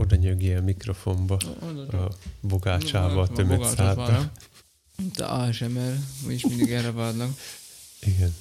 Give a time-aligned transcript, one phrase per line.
[0.00, 1.34] oda nyögi a mikrofonba,
[1.92, 4.32] a bogácsába, a tömött szádba.
[5.16, 7.38] De ASMR, is mindig erre várnak.
[8.00, 8.34] Igen.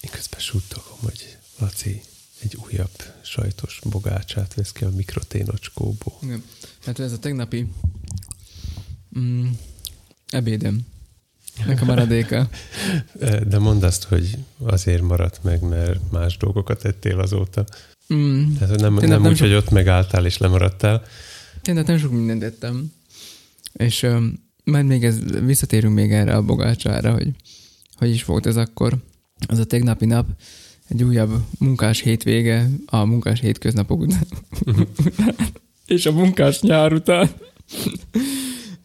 [0.00, 2.02] Én közben suttogom, hogy Laci
[2.42, 6.18] egy újabb sajtos bogácsát vesz ki a mikroténocskóból.
[6.22, 6.42] Igen.
[6.84, 7.72] Hát ez a tegnapi
[9.18, 9.50] mm,
[10.28, 10.86] ebédem.
[11.66, 12.48] Nek a maradéka.
[13.48, 17.64] De mondd azt, hogy azért maradt meg, mert más dolgokat ettél azóta.
[18.14, 18.54] Mm.
[18.58, 19.46] Tehát nem, nem, nem úgy, sok...
[19.46, 21.02] hogy ott megálltál és lemaradtál.
[21.62, 22.92] Tényleg nem sok mindent ettem.
[23.72, 27.28] És um, majd még ez, visszatérünk még erre a bogácsára, hogy
[27.96, 28.96] hogy is volt ez akkor.
[29.46, 30.26] Az a tegnapi nap,
[30.88, 34.26] egy újabb munkás hétvége a munkás hétköznapok után.
[35.86, 37.30] És a munkás nyár után.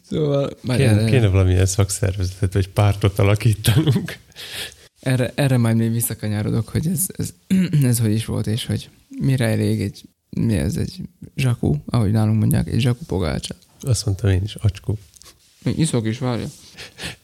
[0.08, 0.50] szóval...
[0.62, 4.18] Kéne, erre, kéne valamilyen szakszervezetet, vagy pártot alakítanunk.
[5.02, 7.34] Erre, erre majd még visszakanyarodok, hogy ez, ez,
[7.90, 11.00] ez hogy is volt, és hogy mire elég egy, mi ez, egy
[11.36, 13.54] zsakú, ahogy nálunk mondják, egy zsakú pogácsa.
[13.80, 14.98] Azt mondtam én is, acskó.
[15.62, 16.46] Még iszok is, várja.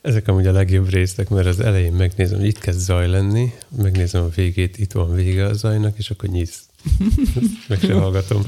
[0.01, 4.23] Ezek amúgy a legjobb részek, mert az elején megnézem, hogy itt kezd zaj lenni, megnézem
[4.23, 6.62] a végét, itt van vége a zajnak, és akkor nyisz.
[7.69, 8.45] Meg se hallgatom.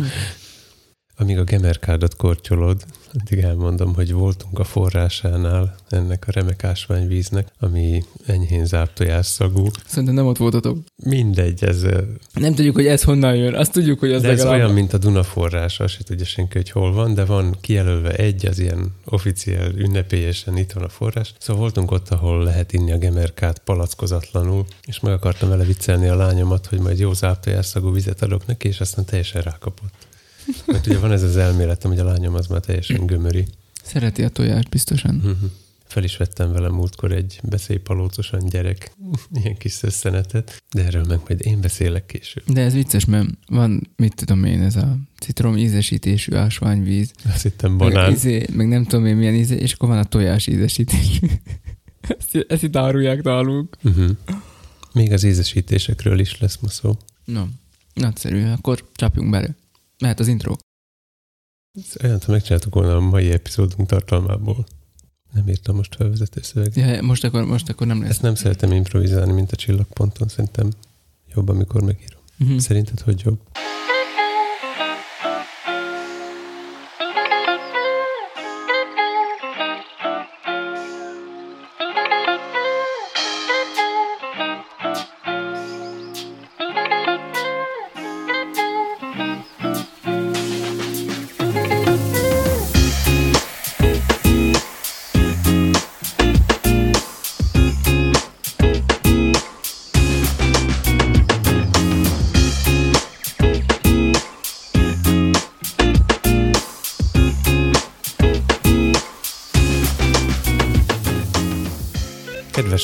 [1.20, 8.04] Amíg a gemerkádat kortyolod, addig elmondom, hogy voltunk a forrásánál ennek a remek ásványvíznek, ami
[8.26, 9.66] enyhén zárt szagú.
[9.86, 10.78] Szerintem nem ott voltatok.
[11.04, 11.82] Mindegy, ez...
[12.32, 13.54] Nem tudjuk, hogy ez honnan jön.
[13.54, 16.70] Azt tudjuk, hogy az de ez olyan, mint a Duna forrása, azt tudja senki, hogy
[16.70, 21.34] hol van, de van kijelölve egy, az ilyen oficiál, ünnepélyesen itt van a forrás.
[21.38, 26.16] Szóval voltunk ott, ahol lehet inni a gemerkát palackozatlanul, és meg akartam vele viccelni a
[26.16, 27.12] lányomat, hogy majd jó
[27.60, 30.08] szagú vizet adok neki, és aztán teljesen rákapott.
[30.66, 33.46] Mert ugye van ez az elméletem, hogy a lányom az már teljesen gömöri.
[33.82, 35.14] Szereti a tojást biztosan.
[35.16, 35.50] Uh-huh.
[35.86, 38.92] Fel is vettem vele múltkor egy beszélypalócosan gyerek,
[39.42, 42.44] ilyen kis összenetet, de erről meg majd én beszélek később.
[42.46, 47.10] De ez vicces, mert van, mit tudom én, ez a citrom ízesítésű ásványvíz.
[47.24, 48.04] Azt hittem banán.
[48.04, 51.26] Meg, izé, meg nem tudom én milyen íze, és akkor van a tojás ízesítésű.
[52.18, 53.76] ezt, ezt itt árulják nálunk.
[53.82, 54.10] Uh-huh.
[54.92, 56.96] Még az ízesítésekről is lesz ma szó.
[57.24, 57.44] No,
[57.94, 59.54] nagyszerű, akkor csapjunk bele.
[60.00, 60.56] Mehet az intro.
[62.04, 64.66] Olyan, ha megcsináltuk volna a mai epizódunk tartalmából.
[65.32, 66.74] Nem írtam most felvezető szöveget.
[66.74, 68.10] Ja, most akkor, most akkor nem lesz.
[68.10, 70.28] Ezt nem szeretem improvizálni, mint a csillagponton.
[70.28, 70.70] Szerintem
[71.34, 72.20] jobb, amikor megírom.
[72.38, 72.58] Uh-huh.
[72.58, 73.40] Szerinted hogy jobb?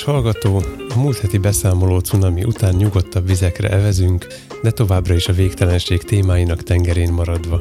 [0.06, 0.62] Hallgató,
[0.94, 4.26] a múlt heti beszámoló cunami után nyugodtabb vizekre evezünk,
[4.62, 7.60] de továbbra is a végtelenség témáinak tengerén maradva.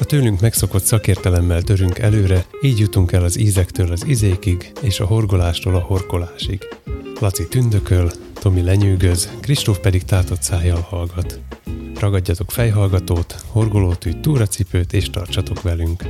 [0.00, 5.06] A tőlünk megszokott szakértelemmel törünk előre, így jutunk el az ízektől az izékig, és a
[5.06, 6.68] horgolástól a horkolásig.
[7.20, 11.40] Laci tündököl, Tomi lenyűgöz, Kristóf pedig tátott szájjal hallgat.
[12.00, 16.02] Ragadjatok fejhallgatót, horgolótűt, túracipőt és tartsatok velünk!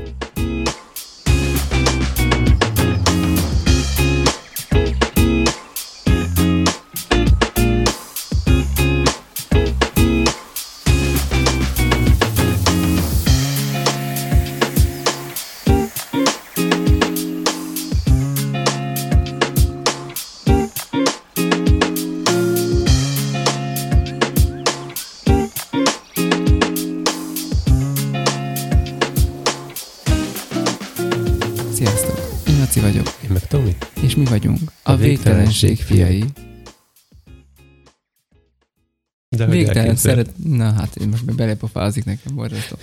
[35.73, 36.25] Végtelenség fiai.
[39.29, 40.31] De Végtelen szeret...
[40.45, 42.77] Na hát, én most belepofázik nekem, borzasztó.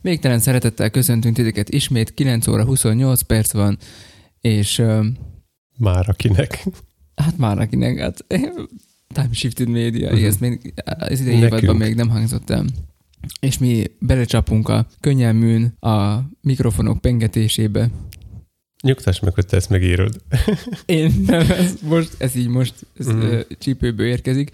[0.00, 3.78] Végtelen szeretettel köszöntünk titeket ismét, 9 óra 28 perc van,
[4.40, 4.78] és...
[4.78, 5.06] Uh,
[5.78, 6.64] már akinek.
[7.14, 8.24] Hát már akinek, hát
[9.14, 10.26] Time Shifted Media, uh-huh.
[10.26, 12.64] ez még az idei évadban még nem hangzott el.
[13.40, 17.90] És mi belecsapunk a könnyelműn a mikrofonok pengetésébe,
[18.82, 20.22] Nyugtass meg, hogy te ezt megírod.
[20.86, 23.38] Én nem, ez, most, ez így most ez, mm.
[23.58, 24.52] csípőből érkezik.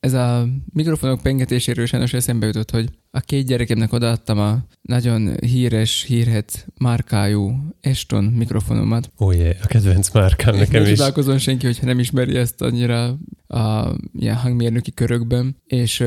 [0.00, 6.04] Ez a mikrofonok pengetéséről sajnos eszembe jutott, hogy a két gyerekemnek odaadtam a nagyon híres,
[6.06, 9.10] hírhet márkájú Eston mikrofonomat.
[9.18, 10.98] Ó, oh yeah, a kedvenc márkám És nekem is.
[10.98, 15.56] Nem senki, hogyha nem ismeri ezt annyira a ilyen hangmérnöki körökben.
[15.66, 16.04] És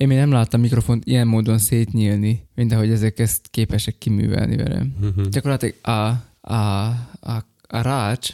[0.00, 4.86] Én még nem láttam mikrofont ilyen módon szétnyílni, mint ahogy ezek ezt képesek kiművelni vele.
[5.00, 5.26] Uh-huh.
[5.28, 8.28] Gyakorlatilag a, a, a, a rács,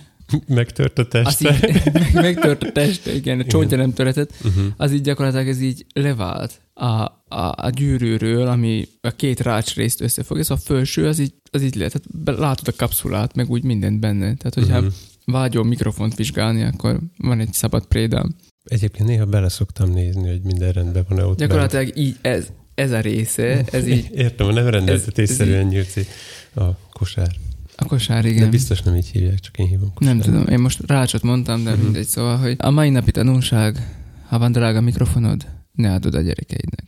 [0.47, 1.69] Megtört a az teste.
[1.69, 4.64] így, meg, megtört a teste, igen, a csontja nem töretett, Uh-huh.
[4.76, 10.00] az így gyakorlatilag ez így levált a, a, a gyűrűről, ami a két rács részt
[10.00, 13.62] összefogja, szóval a felső az így, az így lehet, tehát látod a kapszulát, meg úgy
[13.64, 14.35] mindent benne.
[14.35, 14.91] Tehát, hogyha Mhm.
[15.25, 18.35] vágyom mikrofont vizsgálni, akkor van egy szabad prédám.
[18.64, 21.50] Egyébként néha bele szoktam nézni, hogy minden rendben van-e ott bent.
[21.50, 26.06] Gyakorlatilag így ez, ez a része, ez így Értem, nem rendeltetésszerűen nyílt
[26.55, 27.31] a kosár.
[27.76, 28.50] A kosár, De igen.
[28.50, 30.14] biztos nem így hívják, csak én hívom kosár.
[30.14, 31.82] Nem tudom, én most rácsot mondtam, de Mhm.
[31.82, 33.96] mindegy, szóval, hogy a mai napi tanulság,
[34.26, 36.84] ha van drága mikrofonod, ne adod a gyerekeidnek.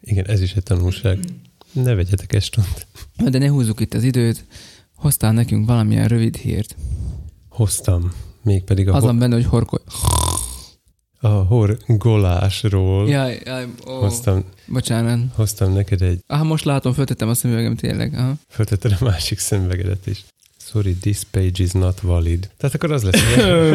[0.00, 1.18] Igen, ez is egy tanulság.
[1.72, 2.86] Ne vegyetek estont.
[3.30, 4.44] De ne húzzuk itt az időt,
[4.94, 6.76] hoztál nekünk valamilyen rövid hírt.
[7.48, 8.12] Hoztam.
[8.42, 9.80] Mégpedig a, Az van ho- benne, hogy horkol.
[11.20, 13.08] A horgolásról.
[13.08, 15.20] Jaj, jaj, ó, Hoztam, bocsánat.
[15.34, 18.14] hoztam neked egy, Aha, most látom, föltettem a szemüvegem tényleg.
[18.14, 18.34] Aha.
[18.48, 20.24] föltetted a másik szemüvegedet is.
[20.56, 22.50] Sorry, this page is not valid.
[22.56, 23.22] Tehát akkor az lesz,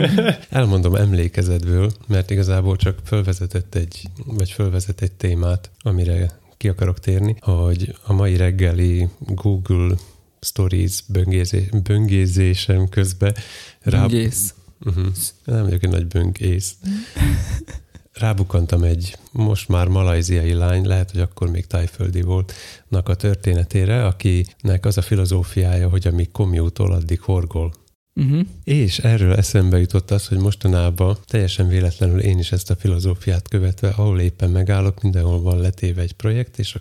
[0.49, 7.35] elmondom emlékezetből, mert igazából csak fölvezetett egy, vagy fölvezet egy témát, amire ki akarok térni,
[7.39, 9.95] hogy a mai reggeli Google
[10.41, 13.35] Stories böngézé, böngézésem közben
[13.81, 14.53] rá, Gész.
[14.85, 15.05] Uh-huh.
[15.45, 16.75] Nem vagyok egy nagy böngész.
[18.13, 22.53] Rábukantam egy most már malajziai lány, lehet, hogy akkor még tájföldi volt,
[22.87, 27.73] nak a történetére, akinek az a filozófiája, hogy amíg komjútól, addig horgol.
[28.19, 28.45] Uh-huh.
[28.63, 33.87] És erről eszembe jutott az, hogy mostanában teljesen véletlenül én is ezt a filozófiát követve,
[33.87, 36.77] ahol éppen megállok, mindenhol van letéve egy projekt, és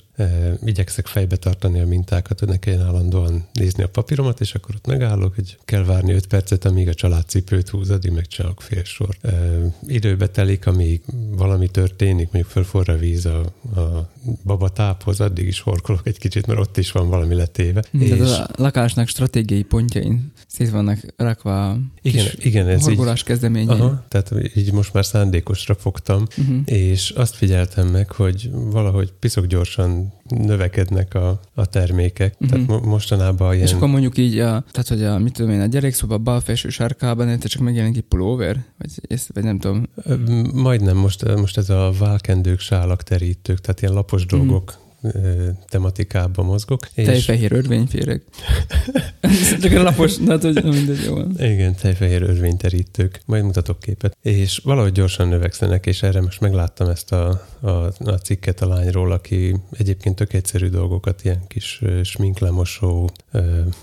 [0.64, 4.86] igyekszek fejbe tartani a mintákat, hogy ne kelljen állandóan nézni a papíromat, és akkor ott
[4.86, 9.16] megállok, hogy kell várni 5 percet, amíg a családcipőt húz, addig megcsinálok fél sor.
[9.22, 9.30] E,
[9.86, 13.40] időbe telik, amíg valami történik, még fölforra a víz a,
[13.76, 14.10] a
[14.44, 17.84] babatáphoz, addig is horkolok egy kicsit, mert ott is van valami letéve.
[17.98, 23.80] Tehát a lakásnak stratégiai pontjain szét vannak rakva igen, igen, ez így, horgolás kezdeményei.
[23.80, 26.60] Aha, tehát így most már szándékosra fogtam, Uh-huh.
[26.64, 32.34] és azt figyeltem meg, hogy valahogy piszok gyorsan növekednek a, a termékek.
[32.38, 32.50] Mhm.
[32.50, 33.66] Tehát mo- mostanában ilyen...
[33.66, 36.68] És akkor mondjuk így, a, tehát hogy a, mit tudom én, a gyerekszoba bal felső
[36.68, 38.64] sarkában egyszer csak megjelenik egy pulóver?
[38.78, 39.86] Vagy, ezt, vagy nem tudom.
[40.52, 44.36] Majdnem most, most ez a válkendők, sálak, terítők, tehát ilyen lapos Mhm.
[44.36, 46.88] dolgok ö, tematikában mozgok.
[46.94, 48.22] És Tejfehér örvényféreg.
[49.20, 51.34] Ez csak a lapos, na, hát, hogy mindegy, jó van.
[51.38, 53.20] igen, tejfehér örvényterítők.
[53.26, 54.16] Majd mutatok képet.
[54.22, 59.12] És valahogy gyorsan növekszenek, és erre most megláttam ezt a, a, a cikket a lányról,
[59.12, 63.10] aki egyébként tök egyszerű dolgokat, ilyen kis sminklemosó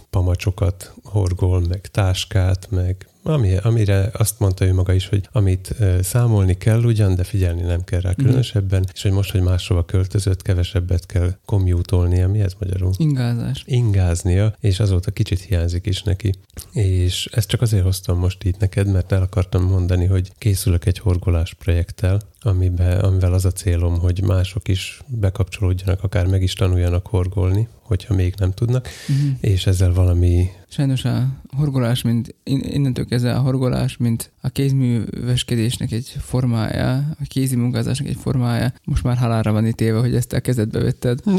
[0.10, 6.58] pamacsokat horgol, meg táskát, meg ami, amire azt mondta ő maga is, hogy amit számolni
[6.58, 11.06] kell ugyan, de figyelni nem kell rá különösebben, és hogy most, hogy máshova költözött, kevesebbet
[11.06, 12.92] kell komjútolnia, mi ez magyarul?
[12.98, 13.64] Ingázás.
[13.66, 16.34] ingáznia, és azóta kicsit hiányzik is neki.
[16.72, 20.98] És ezt csak azért hoztam most itt neked, mert el akartam mondani, hogy készülök egy
[20.98, 27.08] horgolás projekttel, amiben, amivel az a célom, hogy mások is bekapcsolódjanak, akár meg is tanuljanak
[27.08, 29.38] horgolni, hogyha még nem tudnak, Uh-huh.
[29.42, 31.28] és ezzel valami Sajnos a
[31.58, 38.08] horgolás, mint in- innentől kezdve a horgolás, mint a kézműveskedésnek egy formája, a kézi munkázásnak
[38.08, 41.20] egy formája, most már halálra van ítélve, hogy ezt a kezedbe vetted.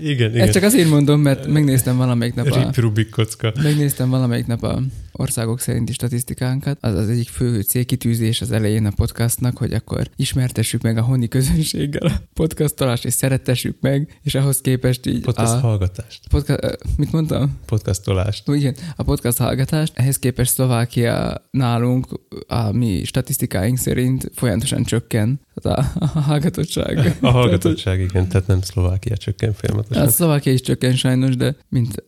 [0.00, 0.34] igen, igen.
[0.40, 3.52] Ezt csak azért mondom, mert megnéztem valamelyik nap a, Rubik kocka.
[3.62, 6.78] megnéztem valamelyik nap a országok szerinti statisztikánkat.
[6.80, 11.28] Az az egyik fő célkitűzés az elején a podcastnak, hogy akkor ismertessük meg a honi
[11.28, 16.20] közönséggel a podcastolást, és szerettessük meg, és ahhoz képest így Podcast a hallgatást.
[16.28, 17.58] podcast, mit mondtam?
[17.66, 18.48] Podcastolást.
[18.48, 19.92] Úgy, Igen, a podcast hallgatást.
[19.96, 22.06] Ehhez képest Szlovákia nálunk
[22.46, 27.16] a mi statisztikáink szerint folyamatosan csökken a, a hallgatottság.
[27.20, 30.02] A hallgatottság, igen, tehát nem Szlovákia csökken folyamatosan.
[30.02, 32.04] Hát Szlovákia is csökken sajnos, de mint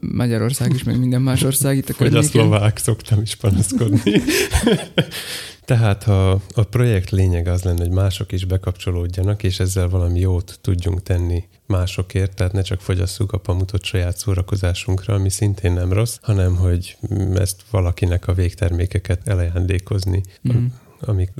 [0.00, 4.12] Magyarország is, meg minden más ország itt a Hogy a szlovák szoktam is panaszkodni.
[5.64, 10.58] Tehát ha a projekt lényeg az lenne, hogy mások is bekapcsolódjanak, és ezzel valami jót
[10.60, 16.16] tudjunk tenni másokért, tehát ne csak fogyasszuk a pamutot saját szórakozásunkra, ami szintén nem rossz,
[16.22, 16.96] hanem hogy
[17.34, 20.64] ezt valakinek a végtermékeket elajándékozni, Mhm.
[21.00, 21.30] Amik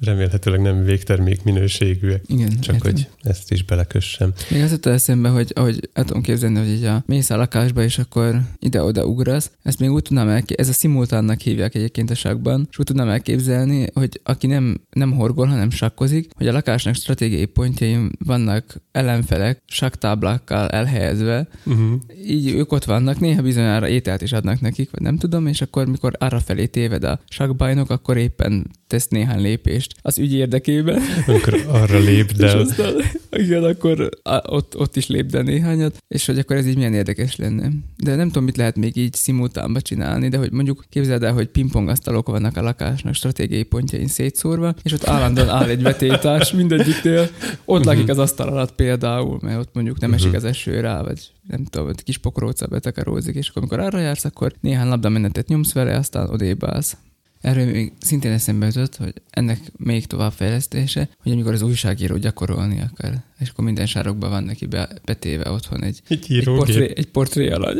[0.00, 2.22] remélhetőleg nem végtermék minőségűek.
[2.26, 2.92] Igen, Csak értem.
[2.92, 4.32] hogy ezt is belekössem.
[4.50, 7.82] Még az jutott eszembe, hogy ahogy el tudom képzelni, hogy így a mész a lakásba,
[7.82, 12.14] és akkor ide-oda ugrasz, ezt még úgy tudnám elképzelni, ez a szimultánnak hívják egyébként a
[12.14, 16.94] sakban, és úgy tudnám elképzelni, hogy aki nem, nem horgol, hanem sakkozik, hogy a lakásnak
[16.94, 22.00] stratégiai pontjaim vannak ellenfelek, saktáblákkal elhelyezve, Uh-huh.
[22.26, 25.86] így ők ott vannak, néha bizonyára ételt is adnak nekik, vagy nem tudom, és akkor
[25.86, 31.00] mikor arra felé téved a sakbajnok, akkor éppen tesz néhány lépést az ügy érdekében.
[31.26, 32.58] Amikor arra lépd És el.
[32.58, 32.94] aztán,
[33.30, 34.08] igen, akkor
[34.46, 37.68] ott, ott is lépd el néhányat, és hogy akkor ez így milyen érdekes lenne.
[37.96, 41.46] De nem tudom, mit lehet még így szimultánba csinálni, de hogy mondjuk képzeld el, hogy
[41.48, 47.28] pingpongasztalok vannak a lakásnak stratégiai pontjain szétszórva, és ott állandóan áll egy vetétárs mindegyiknél,
[47.64, 50.36] ott lakik az asztal alatt például, mert ott mondjuk nem esik Mhm.
[50.36, 54.52] az eső rá, vagy nem tudom, kis pokróca betakarózik, és akkor amikor arra jársz, akkor
[54.60, 56.96] néhány labdamenetet nyomsz vele, aztán odébb állsz.
[57.44, 63.14] Erről még szintén eszembe jutott, hogy ennek még továbbfejlesztése, hogy amikor az újságíró gyakorolni akar,
[63.38, 67.50] és akkor minden sárokban van neki be, betéve otthon egy, Egy egy, portré, egy portré
[67.50, 67.76] alany.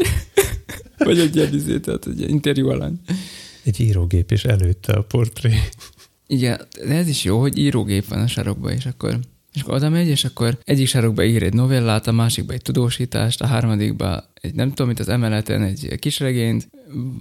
[0.98, 3.00] Vagy egy ilyen izé, tehát egy interjú alany.
[3.62, 5.58] egy írógép, és előtte a portré.
[6.26, 9.18] Igen, de ez is jó, hogy írógép van a sarokban, és akkor
[9.52, 13.40] és akkor oda megy, és akkor egyik sarokba ír egy novellát, a másikba egy tudósítást,
[13.40, 16.68] a harmadikba egy nem tudom, mint az emeleten egy kisregényt,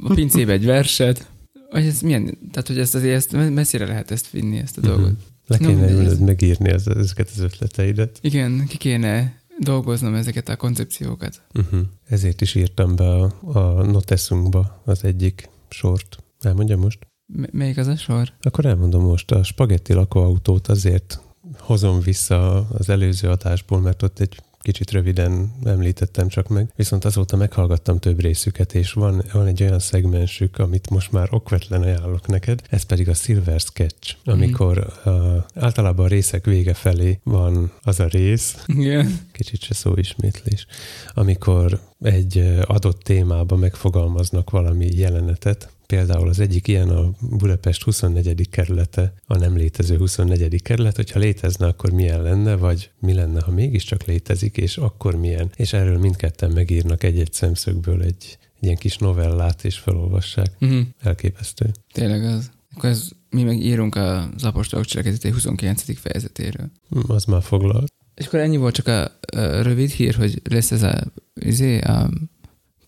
[0.04, 1.32] a pincébe egy verset,
[1.74, 4.90] hogy ez milyen, tehát hogy ezt azért ezt messzire lehet ezt vinni, ezt a Mhm.
[4.90, 5.14] dolgot.
[5.48, 8.18] Le No, kéne mindegy, ez- megírni az, ezeket az ötleteidet.
[8.22, 11.42] Igen, ki kéne dolgoznom ezeket a koncepciókat.
[11.54, 11.80] Uh-huh.
[12.08, 16.18] Ezért is írtam be a, a noteszunkba az egyik sort.
[16.42, 17.00] Elmondjam most?
[17.26, 18.32] M- melyik az a sor?
[18.42, 19.32] Akkor elmondom most.
[19.32, 21.20] A spagetti lakóautót azért
[21.60, 27.36] hozom vissza az előző adásból, mert ott egy kicsit röviden említettem csak meg, viszont azóta
[27.36, 32.62] meghallgattam több részüket, és van, van egy olyan szegmensük, amit most már okvetlen ajánlok neked,
[32.70, 38.06] ez pedig a Silver Sketch, amikor uh, általában a részek vége felé van az a
[38.06, 39.20] rész, Igen.
[39.32, 40.66] kicsit se szó ismétlés,
[41.14, 48.50] amikor egy adott témába megfogalmaznak valami jelenetet, Például az egyik ilyen a Budapest 24.
[48.50, 50.62] kerülete, a nem létező 24.
[50.62, 55.52] kerület, hogyha létezne, akkor milyen lenne, vagy mi lenne, ha mégiscsak létezik, és akkor milyen.
[55.56, 60.52] És erről mindketten megírnak egy-egy szemszögből egy, egy ilyen kis novellát, és felolvassák.
[60.62, 60.82] Uh-huh.
[61.02, 61.72] Elképesztő.
[61.92, 62.52] Tényleg az.
[62.76, 66.00] Akkor ez, mi meg írunk az apostolok cselekedetei 29.
[66.00, 66.72] fejezetéről.
[67.08, 67.94] Az már foglalt.
[68.16, 72.10] És akkor ennyi volt csak a, a rövid hír, hogy lesz ez a, izé, a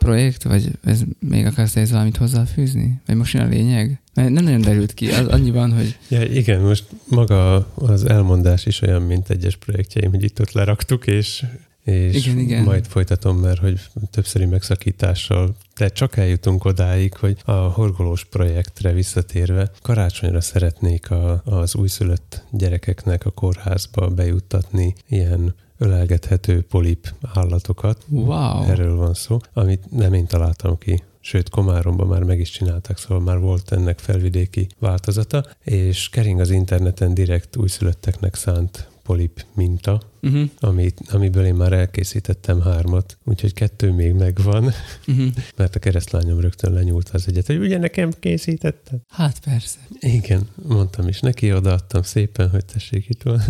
[0.06, 3.02] projekt, vagy ez még akarsz ehhez valamit hozzáfűzni?
[3.06, 4.00] Vagy most jön a lényeg?
[4.14, 5.12] Mert nem nagyon derült ki.
[5.12, 10.10] Az annyi van, hogy Ja, igen, most maga az elmondás is olyan, mint egyes projektjeim,
[10.10, 11.46] hogy itt-ott leraktuk, és,
[11.84, 12.64] és Igen, igen.
[12.64, 13.80] majd folytatom, mert hogy
[14.12, 21.76] többszöri megszakítással, de csak eljutunk odáig, hogy a horgolós projektre visszatérve karácsonyra szeretnék a, az
[21.76, 28.03] újszülött gyerekeknek a kórházba bejuttatni ilyen ölelgethető polip állatokat.
[28.10, 28.63] wow.
[28.63, 31.03] Erről van szó, amit nem én találtam ki.
[31.20, 36.50] Sőt, Komáromban már meg is csinálták, szóval már volt ennek felvidéki változata, és kering az
[36.50, 40.50] interneten direkt újszülötteknek szánt polip minta, Uh-huh.
[40.60, 44.74] amit, amiből én már elkészítettem hármat, úgyhogy kettő még megvan,
[45.08, 45.27] Uh-huh.
[45.58, 49.00] mert a keresztlányom rögtön lenyúlt az egyet, hogy ugye nekem készítettem.
[49.08, 49.77] Hát persze.
[50.00, 53.41] Igen, mondtam is neki, odaadtam szépen, hogy tessék, itt van.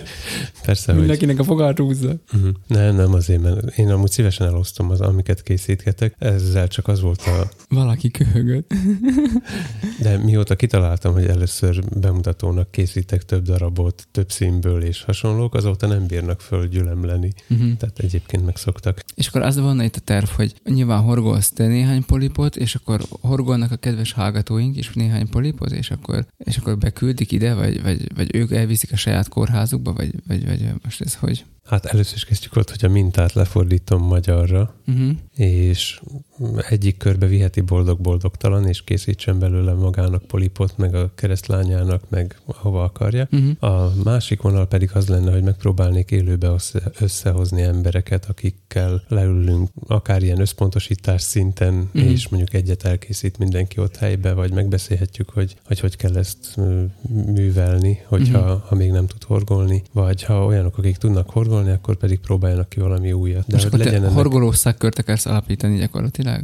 [0.64, 1.00] Persze, hogy...
[1.00, 2.14] Mindenkinek a fogát húzza.
[2.32, 2.50] Uh-huh.
[2.66, 6.14] Nem, nem azért, mert én amúgy szívesen elosztom az, amiket készítgetek.
[6.18, 7.50] Ezzel csak az volt a...
[7.68, 8.72] Valaki köhögött.
[10.02, 16.06] De mióta kitaláltam, hogy először bemutatónak készítek több darabot, több színből és hasonlók, azóta nem
[16.10, 17.32] bírnak föl gyülemleni.
[17.48, 17.76] Uh-huh.
[17.76, 19.00] Tehát egyébként megszoktak.
[19.14, 23.00] És akkor az volna itt a terv, hogy nyilván horgolsz te néhány polipot, és akkor
[23.20, 28.14] horgolnak a kedves hallgatóink is néhány polipot, és akkor, és akkor beküldik ide, vagy, vagy,
[28.14, 31.44] vagy ők elviszik a saját kórházukba, vagy, vagy, vagy most ez hogy?
[31.70, 35.10] Hát először is kezdjük ott, hogy a mintát lefordítom magyarra, Uh-huh.
[35.36, 36.00] és
[36.68, 43.28] egyik körbe viheti boldog-boldogtalan, és készítsen belőle magának polipot, meg a keresztlányának, meg hova akarja.
[43.32, 43.72] Uh-huh.
[43.72, 50.22] A másik vonal pedig az lenne, hogy megpróbálnék élőbe össze, összehozni embereket, akikkel leülünk, akár
[50.22, 52.00] ilyen összpontosítás szinten, mm.
[52.00, 56.56] és mondjuk egyet elkészít mindenki ott helybe, vagy megbeszélhetjük, hogy hogy, hogy kell ezt
[57.26, 58.58] művelni, hogyha mm.
[58.66, 62.80] ha még nem tud horgolni, vagy ha olyanok, akik tudnak horgolni, akkor pedig próbáljanak ki
[62.80, 63.44] valami újat.
[63.46, 66.40] De Most akkor te legyen ennek horgoló szakkört akarsz alapítani gyakorlatilag?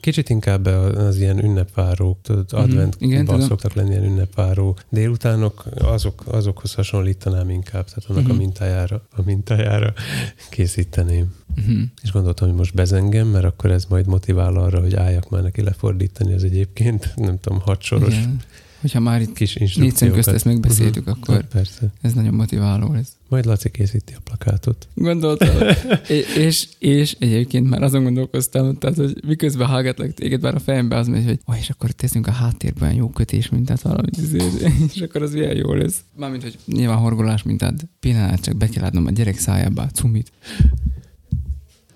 [0.00, 3.40] Kicsit inkább az ilyen ünnepvárók, tudod, Mhm, adventban igen, tudom.
[3.40, 8.30] szoktak lenni ilyen ünnepváró délutánok, azok, azokhoz hasonlítanám inkább, tehát annak Mhm.
[8.30, 9.92] a mintájára, a mintájára
[10.50, 11.34] készíteném.
[11.58, 11.78] Uh-huh.
[12.02, 15.62] És gondoltam, hogy most bezengem, mert akkor ez majd motivál arra, hogy álljak már neki
[15.62, 18.40] lefordítani az egyébként, nem tudom, hat soros Igen.
[18.84, 20.16] Hogyha már itt kis négy szem instrukciókat.
[20.16, 21.14] közt ezt megbeszéltük, Mhm.
[21.20, 21.86] akkor persze.
[22.00, 23.12] ez nagyon motiváló lesz.
[23.28, 24.88] Majd Laci készíti a plakátot.
[24.94, 25.48] Gondoltam.
[26.08, 30.96] és, és, és egyébként már azon gondolkoztam, tehát, hogy miközben hallgatlak téged, már a fejembe
[30.96, 34.16] az megy, hogy oh, és akkor teszünk a háttérben olyan jó kötés mintát valamit,
[34.94, 35.96] és akkor az milyen jó lesz.
[36.16, 40.32] Mármint, hogy nyilván horgolás mintát, pillanat, csak be kell adnom a gyerek szájába a cumit.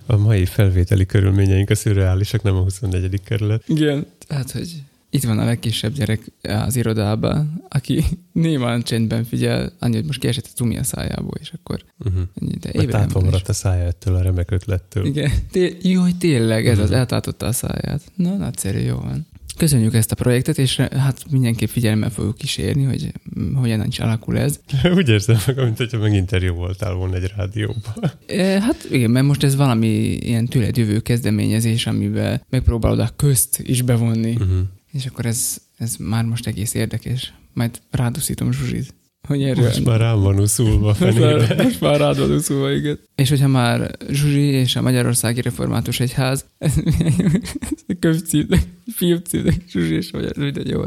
[0.07, 3.21] A mai felvételi körülményeink a szürreálisak, nem a 24.
[3.25, 3.63] kerület.
[3.67, 4.07] Igen.
[4.27, 10.05] Tehát, hogy itt van a legkisebb gyerek az irodában, aki némán csendben figyel, annyi, hogy
[10.05, 12.23] most kiesett a cumi a szájából, és akkor Uh-huh.
[12.35, 15.07] ennyi, de maradt a szája ettől a remek ötlettől.
[15.07, 16.99] Igen, té- jó, hogy tényleg, ez az Mhm.
[16.99, 18.03] eltátotta a száját.
[18.15, 19.27] Na, nagyszerű, jó van.
[19.57, 24.39] Köszönjük ezt a projektet, és hát mindenképp figyelemmel fogjuk kísérni, hogy mm, hogyan is alakul
[24.39, 24.61] ez.
[24.97, 27.83] Úgy érzem meg, mint hogyha meg interjú voltál volna egy rádióban.
[28.27, 33.61] E, hát igen, mert most ez valami ilyen tőled jövő kezdeményezés, amiben megpróbálod a közt
[33.61, 34.49] is bevonni, Uh-huh.
[34.93, 37.35] És akkor ez, ez már most egész érdekes.
[37.53, 38.95] Majd ráduszítom Zsuzsit.
[39.29, 39.65] Hogy erről...
[39.65, 42.99] Most már rám van uszulva most már, most már rád van úszulva, igen.
[43.15, 46.75] És hogyha már Zsuzsi és a Magyarországi Református Egyház, ez
[47.99, 48.63] könyvcímnek,
[48.95, 50.81] filmcímnek, Zsuzsi és Magyar, mindegy, jó.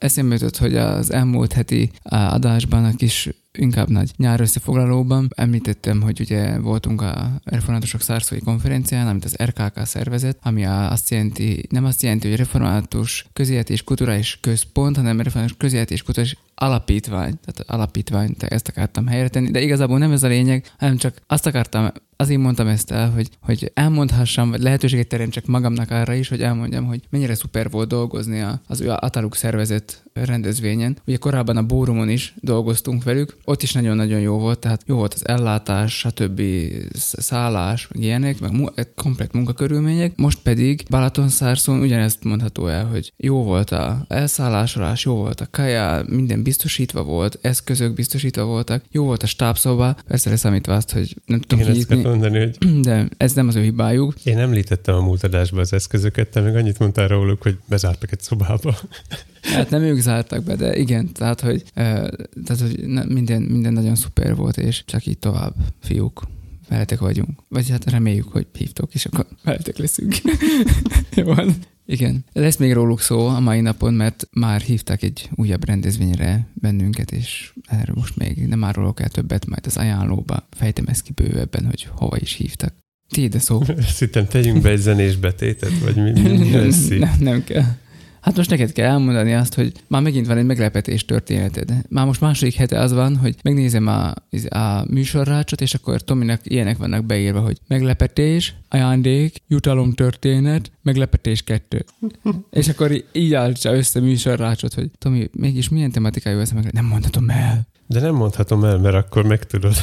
[0.00, 6.20] Eszembe jutott, hogy az elmúlt heti adásban a kis inkább nagy nyár összefoglalóban említettem, hogy
[6.20, 12.02] ugye voltunk a reformátusok szárszói konferencián, amit az RKK szervezett, ami azt jelenti, nem azt
[12.02, 17.34] jelenti, hogy református közélet és kulturális központ, hanem református közélet és kulturális alapítvány.
[17.44, 21.22] Tehát alapítvány, te ezt akartam helyre tenni, de igazából nem ez a lényeg, hanem csak
[21.26, 21.90] azt akartam,
[22.20, 26.84] azért mondtam ezt el, hogy, hogy elmondhassam, vagy lehetőséget teremtsek magamnak arra is, hogy elmondjam,
[26.84, 30.96] hogy mennyire szuper volt dolgozni a- az ő általuk szervezett rendezvényen.
[31.06, 35.14] Ugye korábban a Bórumon is dolgoztunk velük, ott is nagyon-nagyon jó volt, tehát jó volt
[35.14, 36.40] az ellátás, stb.
[36.92, 40.16] sz- szállás, meg ilyenek, meg mu- komplet munkakörülmények.
[40.16, 46.02] Most pedig Balatonszárszón ugyanezt mondható el, hogy jó volt a elszállásolás, jó volt a kaja,
[46.08, 51.40] minden biztosítva volt, eszközök biztosítva voltak, jó volt a stábszoba, persze leszámítva azt, hogy nem
[51.40, 54.14] tudom Igen, kinyitni, mondani, hogy de ez nem az ő hibájuk.
[54.24, 58.20] én említettem a múlt adásban az eszközöket, te meg annyit mondtál róluk, hogy bezártak egy
[58.20, 58.76] szobába.
[59.42, 62.06] Hát nem ők zártak be, de igen, tehát hogy, eh,
[62.44, 66.22] tehát, hogy minden, minden nagyon szuper volt, és csak így tovább, fiúk,
[66.70, 67.42] veletek vagyunk.
[67.48, 70.14] Vagy hát reméljük, hogy hívtok, és akkor veletek leszünk.
[71.16, 71.54] Jó van.
[71.86, 72.24] Igen.
[72.32, 77.52] Lesz még róluk szó a mai napon, mert már hívtak egy újabb rendezvényre bennünket, és
[77.66, 81.88] erről most még nem árulok el többet, majd az ajánlóba fejtem ezt ki bővebben, hogy
[81.94, 82.74] hova is hívtak.
[83.08, 83.62] Tiéd a szó.
[83.76, 87.64] Azt hittem, tegyünk be egy zenés betétet, vagy mi, mi, mi lesz nem, nem kell.
[88.20, 91.72] Hát most neked kell elmondani azt, hogy már megint van egy meglepetés történeted.
[91.88, 94.14] Már most második hete az van, hogy megnézem a,
[94.48, 101.84] a műsorrácsot, és akkor Tominak ilyenek vannak beírva, hogy meglepetés, ajándék, jutalom történet, meglepetés kettő.
[102.50, 106.80] és akkor így állítsa össze műsorrácsot, hogy Tomi, mégis milyen tematikájú ez meglepetés?
[106.80, 107.68] Nem mondhatom el.
[107.92, 109.74] De nem mondhatom el, mert akkor megtudod.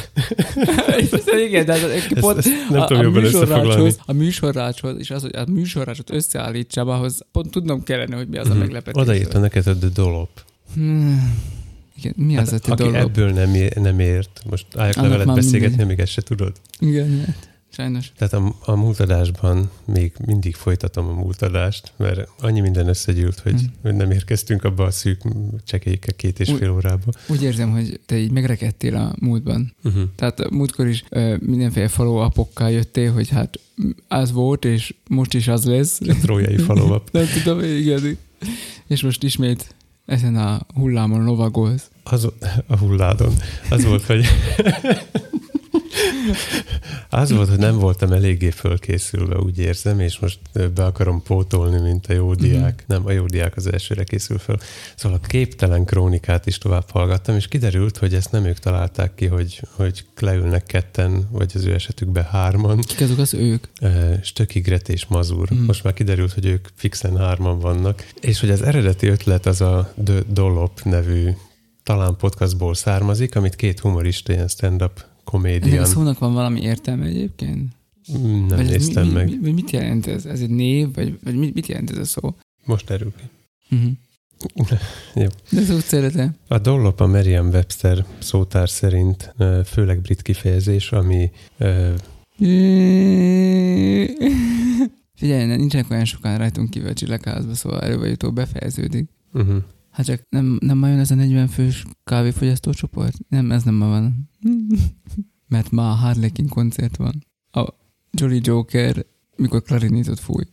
[1.48, 3.62] Igen, de ez, pont, ezt nem tudom jobban összefoglalni.
[3.66, 8.38] műsorrácshoz, a műsorrácshoz, és az, hogy a műsorrácsot összeállítsam, ahhoz pont tudnom kellene, hogy mi
[8.38, 8.58] az a Mhm.
[8.58, 9.02] meglepetés.
[9.02, 10.28] Odaírta neked a The Dolop.
[10.74, 11.34] Hmm.
[11.96, 12.94] Igen, mi az a Hát, aki dolog?
[12.96, 16.22] ebből nem, ér, nem ért, most álljak le Annak veled már beszélgetni, még ezt se
[16.22, 16.52] tudod.
[16.78, 18.12] Igen, hát, sajnos.
[18.16, 23.94] Tehát a, a múltadásban még mindig folytatom a múltadást, mert annyi minden összegyűlt, hogy, hogy
[23.94, 25.22] nem érkeztünk abba a szűk
[25.64, 27.12] csekélyke két és Úgy- fél órába.
[27.28, 29.74] Úgy érzem, hogy te így megrekedtél a múltban.
[29.84, 30.02] Uh-huh.
[30.14, 33.60] Tehát a múltkor is ö, mindenféle follow jöttél, hogy hát
[34.08, 36.00] az volt, és most is az lesz.
[36.00, 37.10] A trójai follow-up.
[37.12, 38.18] Nem tudom, igen.
[38.86, 39.74] És most ismét
[40.06, 41.90] ezen a hullámon lovagolsz.
[42.02, 42.28] Az,
[42.66, 43.32] a hulládon.
[43.70, 44.24] Az volt, hogy
[47.10, 50.38] az volt, hogy nem voltam eléggé fölkészülve, úgy érzem, és most
[50.74, 52.84] be akarom pótolni, mint a jó diák.
[52.86, 54.56] Nem, a jó diák az elsőre készül föl.
[54.96, 59.26] Szóval a képtelen krónikát is tovább hallgattam, és kiderült, hogy ezt nem ők találták ki,
[59.26, 62.80] hogy, hogy leülnek ketten, vagy az ő esetükben hárman.
[62.80, 63.64] Kik azok az ők?
[63.80, 65.54] Ö, Stöki, Gret és Mazur.
[65.54, 65.64] Mm.
[65.64, 68.06] Most már kiderült, hogy ők fixen hárman vannak.
[68.20, 71.30] És hogy az eredeti ötlet az a The Dollop nevű
[71.82, 77.72] talán podcastból származik, amit két humorista, ilyen stand-up Ennek a szónak van valami értelme egyébként?
[78.18, 79.28] Mm, Nem Vagy ez néztem mi, meg.
[79.28, 80.26] Mi, mi, mit jelent ez?
[80.26, 80.94] Ez egy név?
[80.94, 82.34] Vagy, vagy mit, mit jelent ez a szó?
[82.64, 83.22] Most derül ki.
[83.76, 83.90] Uh-huh.
[85.22, 85.26] Jó.
[85.50, 86.34] De ezt úgy szeretem.
[86.48, 91.94] A Dollop a Merriam-Webster szótár szerint főleg brit kifejezés, ami ö,
[95.14, 99.08] Figyelj, nincsenek olyan sokan rajtunk kívül a csillagházba, szóval elő vagy utóbb befejeződik.
[99.32, 99.56] uh-huh.
[99.98, 103.16] Hát csak nem, nem ma jön ez a 40 fős kávéfogyasztó csoport?
[103.28, 104.30] Nem, ez nem ma van.
[105.48, 107.26] Mert ma a Harlequin koncert van.
[107.50, 107.74] A
[108.10, 109.04] Jolly Joker,
[109.36, 110.44] mikor klarinétot fúj.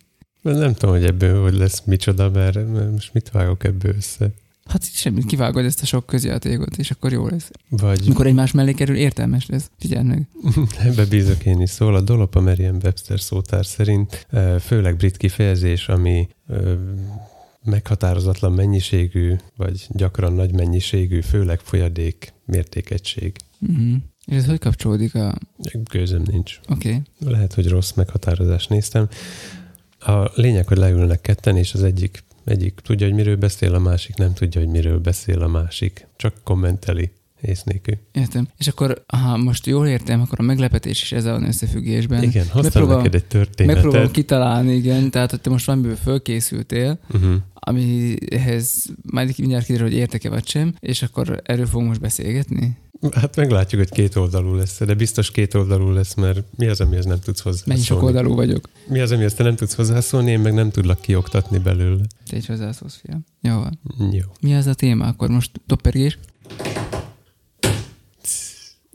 [0.42, 4.32] nem tudom, hogy ebből hogy lesz micsoda, mert, most mit vágok ebből össze.
[4.64, 7.52] Hát semmit, kivágod ezt a sok közjátékot, és akkor jó lesz.
[7.70, 9.70] Vagy Mikor egymás mellé kerül, értelmes lesz.
[9.78, 10.28] Figyeld meg.
[10.88, 11.70] Ebbe bízok én is.
[11.70, 14.28] Szóval a Dolop a Merriam-Webster szótár szerint
[14.60, 16.28] főleg brit kifejezés, ami
[17.66, 23.36] meghatározatlan mennyiségű, vagy gyakran nagy mennyiségű, főleg folyadék mértékegység.
[23.60, 23.96] Uh-huh.
[24.26, 25.36] És ez hogy kapcsolódik a...
[25.92, 26.60] Gőzöm nincs.
[26.70, 26.90] Oké.
[26.90, 27.32] Okay.
[27.32, 29.08] Lehet, hogy rossz meghatározást néztem.
[30.00, 34.16] A lényeg, hogy leülnek ketten, és az egyik egyik tudja, hogy miről beszél, a másik
[34.16, 36.08] nem tudja, hogy miről beszél a másik.
[36.16, 37.96] Csak kommenteli ész nélkül.
[38.12, 38.48] Értem.
[38.58, 42.24] És akkor, ha most jól értem, akkor a meglepetés is ezzel van összefüggésben.
[42.24, 43.76] Igen, hoztam neked egy történetet.
[43.76, 47.36] Megpróbálom kitalálni, igen, tehát hogy te most valamiből fölkészültél, Uh-huh.
[47.54, 52.78] amihez majd mindjárt kiderül, hogy értek-e vagy sem, és akkor erről fogunk most beszélgetni.
[53.12, 57.06] Hát meglátjuk, hogy két oldalú lesz, de biztos két oldalú lesz, mert mi az, amihez
[57.06, 58.06] nem tudsz Mennyi sok hozzászólni?
[58.06, 58.70] oldalú vagyok.
[58.88, 62.04] Mi az, amihez te nem tudsz hozzászólni, én meg nem tudlak kioktatni belőle.
[62.30, 63.24] Te is hozzászólsz, fiam.
[63.42, 63.80] Jó van.
[64.12, 64.24] Jó.
[64.42, 65.06] Mi az a téma?
[65.06, 66.18] Akkor most doppergés?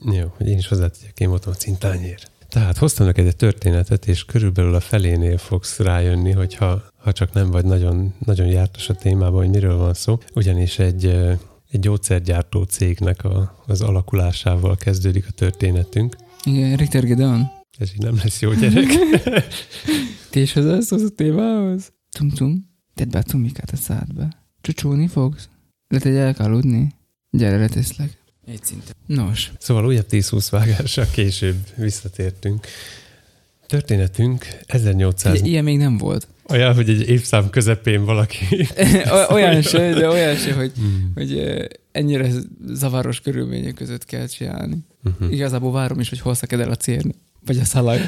[0.05, 2.29] Jó, hogy én is hozzátegyek, én voltam a cintányér.
[2.49, 7.51] Tehát hoztam neked egy történetet, és körülbelül a felénél fogsz rájönni, hogyha ha csak nem
[7.51, 10.19] vagy nagyon, nagyon jártas a témában, hogy miről van szó.
[10.35, 11.05] Ugyanis egy,
[11.71, 16.17] egy gyógyszergyártó cégnek a, az alakulásával kezdődik a történetünk.
[16.45, 17.51] Igen, Richter Gedeon.
[17.79, 18.87] Ez így nem lesz jó gyerek.
[20.31, 21.93] Te is hozzászólsz a témához?
[22.11, 22.69] Tum-tum.
[22.95, 24.29] Tedd be a tumikát a szádba.
[24.61, 25.49] Csúcsúni fogsz?
[25.89, 26.95] Lehet, hogy aludni?
[27.31, 28.20] Gyere, leteszlek.
[28.53, 28.95] Egy szinten.
[29.07, 32.67] Nos, Szóval újabb 10-20 vágással később visszatértünk.
[33.67, 35.41] Történetünk 1800...
[35.41, 36.29] Ugye, ilyen még nem volt.
[36.49, 38.69] Olyan, hogy egy évszám közepén valaki...
[39.31, 41.11] Olyan se, de olyan se, hogy, Hmm.
[41.15, 41.59] hogy
[41.93, 42.31] ennyire
[42.73, 44.77] zavaros körülmények között kell csinálni.
[45.05, 45.33] Uh-huh.
[45.33, 47.05] Igazából várom is, hogy hol szakad el a cér,
[47.47, 48.01] vagy a szalag.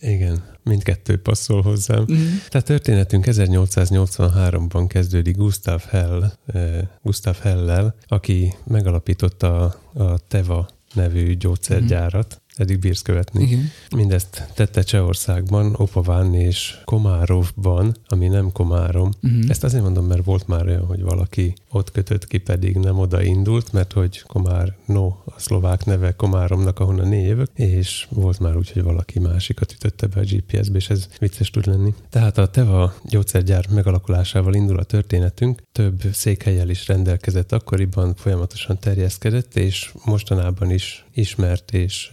[0.00, 2.02] Igen, mindkettő passzol hozzám.
[2.02, 2.20] Mhm.
[2.48, 11.36] Tehát történetünk 1883-ban kezdődik Gustav Hell, eh, Gustav Hellel, aki megalapította a, a Teva nevű
[11.36, 12.41] gyógyszergyárat.
[12.56, 13.42] Eddig bírsz követni.
[13.42, 13.70] Igen.
[13.96, 19.10] Mindezt tette Csehországban, Opaván és Komárovban, ami nem Komárom.
[19.20, 19.50] Mhm.
[19.50, 23.22] Ezt azért mondom, mert volt már olyan, hogy valaki ott kötött ki, pedig nem oda
[23.22, 28.56] indult, mert hogy Komár, no, a szlovák neve Komáromnak, ahonnan én jövök, és volt már
[28.56, 31.94] úgy, hogy valaki másikat ütötte be a GPS-be, és ez vicces tud lenni.
[32.10, 39.56] Tehát a Teva gyógyszergyár megalakulásával indul a történetünk, több székhelyel is rendelkezett akkoriban, folyamatosan terjeszkedett,
[39.56, 42.10] és mostanában is ismert és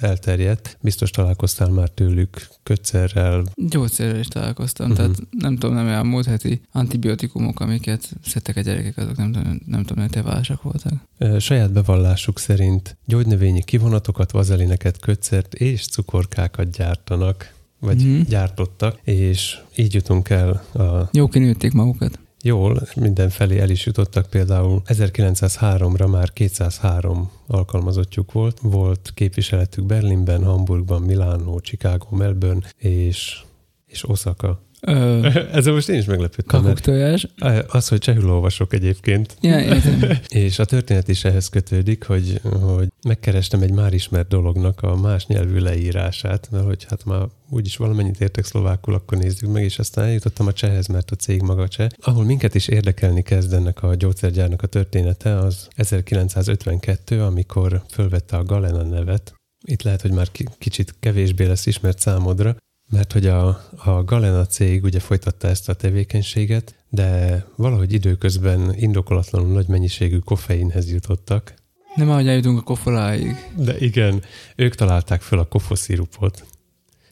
[0.00, 0.78] elterjedt.
[0.80, 5.06] Biztos találkoztál már tőlük kötszerrel, Gyógyszerrel is találkoztam, uh-huh.
[5.06, 9.60] tehát nem tudom, nem olyan múlt heti antibiotikumok, amiket szedtek a gyerekek, azok nem tudom,
[9.66, 10.92] nem tudom, hogy te válsak voltak.
[11.40, 18.20] Saját bevallásuk szerint gyógynövényi kivonatokat, vazelineket, kötszert és cukorkákat gyártanak, vagy Mhm.
[18.28, 22.18] gyártottak, és így jutunk el a Jó kinőtték magukat.
[22.42, 31.02] Jól, mindenfelé el is jutottak, például 1903-ra már 203 alkalmazottjuk volt, volt képviseletük Berlinben, Hamburgban,
[31.02, 33.42] Milánó, Chicago, Melbourne és,
[33.86, 34.60] és Osaka.
[34.80, 37.26] Ö, Ezzel most én is meglepődtem, mert kakuktojás.
[37.68, 40.18] az, hogy csehül olvasok egyébként, Ja, értem.
[40.28, 45.26] És a történet is ehhez kötődik, hogy, hogy megkerestem egy már ismert dolognak a más
[45.26, 50.04] nyelvű leírását, mert hogy hát már úgyis valamennyit értek szlovákul, akkor nézzük meg, és aztán
[50.04, 51.88] eljutottam a csehhez, mert a cég maga cseh.
[52.00, 58.44] Ahol minket is érdekelni kezd ennek a gyógyszergyárnak a története, az 1952, amikor fölvette a
[58.44, 59.34] Galena nevet.
[59.66, 62.56] Itt lehet, hogy már ki- kicsit kevésbé lesz ismert számodra,
[62.90, 69.52] mert hogy a, a Galena cég ugye folytatta ezt a tevékenységet, de valahogy időközben indokolatlanul
[69.52, 71.54] nagy mennyiségű koffeinhez jutottak.
[71.94, 73.34] Nem ahogy eljutunk a kofoláig.
[73.56, 74.22] De igen,
[74.56, 76.44] ők találták föl a kofoszirupot,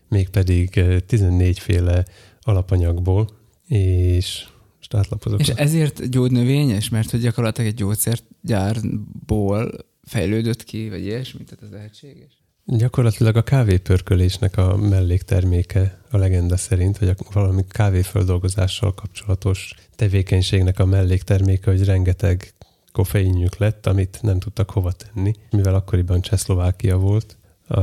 [0.09, 2.05] mégpedig eh, 14 féle
[2.41, 3.29] alapanyagból,
[3.67, 5.41] és most átlapozok.
[5.41, 9.71] És ezért gyógynövényes, mert hogy gyakorlatilag egy gyógyszergyárból
[10.03, 12.33] fejlődött ki, vagy ilyesmi, tehát ez lehetséges.
[12.71, 20.85] Gyakorlatilag a kávépörkölésnek a mellékterméke a legenda szerint, vagy a valami kávéföldolgozással kapcsolatos tevékenységnek a
[20.85, 22.53] mellékterméke, hogy rengeteg
[22.93, 27.37] koffeinjük lett, amit nem tudtak hova tenni, mivel akkoriban Csehszlovákia volt.
[27.67, 27.81] A,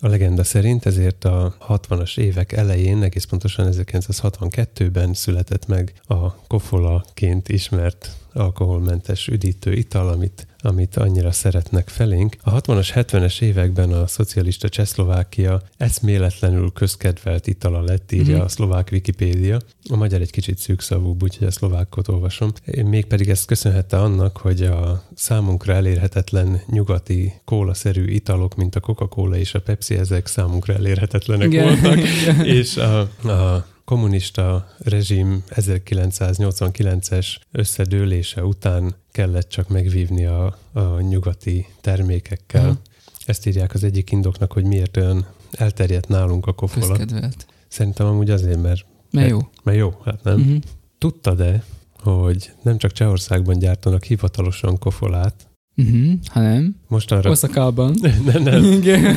[0.00, 7.48] a legenda szerint ezért a 60-as évek elején, egész pontosan 1962-ben született meg a kofolaként
[7.48, 12.36] ismert alkoholmentes üdítő ital, amit, amit annyira szeretnek felénk.
[12.42, 18.44] A 60-as, 70-es években a szocialista Csehszlovákia eszméletlenül közkedvelt itala lett, írja mm-hmm.
[18.44, 19.58] a szlovák Wikipédia.
[19.90, 22.52] A magyar egy kicsit szűkszavúbb, úgyhogy a szlovákot olvasom.
[22.84, 29.54] Mégpedig ezt köszönhette annak, hogy a számunkra elérhetetlen nyugati kólaszerű italok, mint a Coca-Cola és
[29.54, 31.64] a Pepsi, ezek számunkra elérhetetlenek Igen.
[31.64, 31.98] voltak,
[32.58, 42.62] és a, a kommunista rezsim 1989-es összedőlése után kellett csak megvívni a, a nyugati termékekkel.
[42.62, 42.78] Uh-huh.
[43.26, 46.86] Ezt írják az egyik indoknak, hogy miért olyan elterjedt nálunk a kofola.
[46.86, 47.46] Közkedvelt.
[47.68, 49.38] Szerintem amúgy azért, mert, Mert jó.
[49.62, 50.34] mert jó, hát nem.
[50.34, 50.50] Uh-huh.
[50.50, 50.58] Mhm.
[50.98, 51.64] Tudtad-e,
[51.98, 55.46] hogy nem csak Csehországban gyártanak hivatalosan kofolát,
[55.76, 56.76] Uh-huh, ha nem.
[56.88, 57.30] Mostanra...
[57.30, 57.94] Oszakában.
[58.32, 58.64] nem, nem.
[58.80, 59.16] Igen.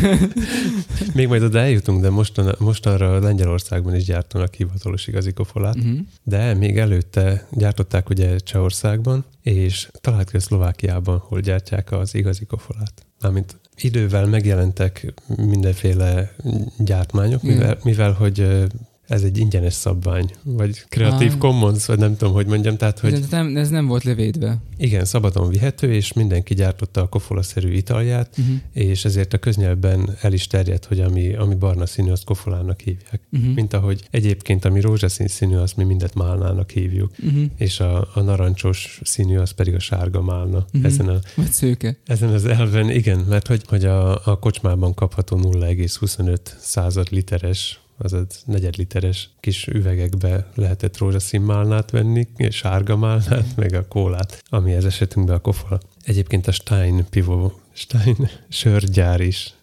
[1.13, 5.75] Még majd oda eljutunk, de mostan, mostanra Lengyelországban is gyártanak hivatalos igazi kofolát.
[5.75, 5.99] Uh-huh.
[6.23, 13.05] De még előtte gyártották ugye Csehországban, és talált ki Szlovákiában, hol gyártják az igazi kofolát.
[13.21, 16.35] Mármint idővel megjelentek mindenféle
[16.77, 18.67] gyártmányok, mivel, mivel hogy
[19.07, 21.37] ez egy ingyenes szabvány, vagy Creative Ah.
[21.37, 24.57] Commons, vagy nem tudom, hogy mondjam, tehát, hogy De nem, ez nem volt levédve.
[24.77, 28.55] igen, szabadon vihető, és mindenki gyártotta a kofola-szerű italját, Uh-huh.
[28.73, 33.21] és ezért a köznyelvben el is terjedt, hogy ami, ami barna színű, azt kofolának hívják.
[33.31, 33.53] Uh-huh.
[33.53, 37.43] Mint ahogy egyébként, ami rózsaszín színű, azt mi mindet málnának hívjuk, Uh-huh.
[37.57, 40.65] és a, a narancsos színű, az pedig a sárga málna.
[40.71, 40.85] Mhm.
[40.85, 41.97] Ezen, a, Vagy szőke.
[42.05, 48.43] ezen az elven, igen, mert hogy, hogy a, a kocsmában kapható 0,25 század literes azaz
[48.45, 54.85] negyed literes kis üvegekbe lehetett rózsaszín málnát venni, sárga málnát, meg a kólát, ami ez
[54.85, 55.79] esetünkben a kofola.
[56.03, 59.53] Egyébként a Stein Pivo, Stein sörgyár is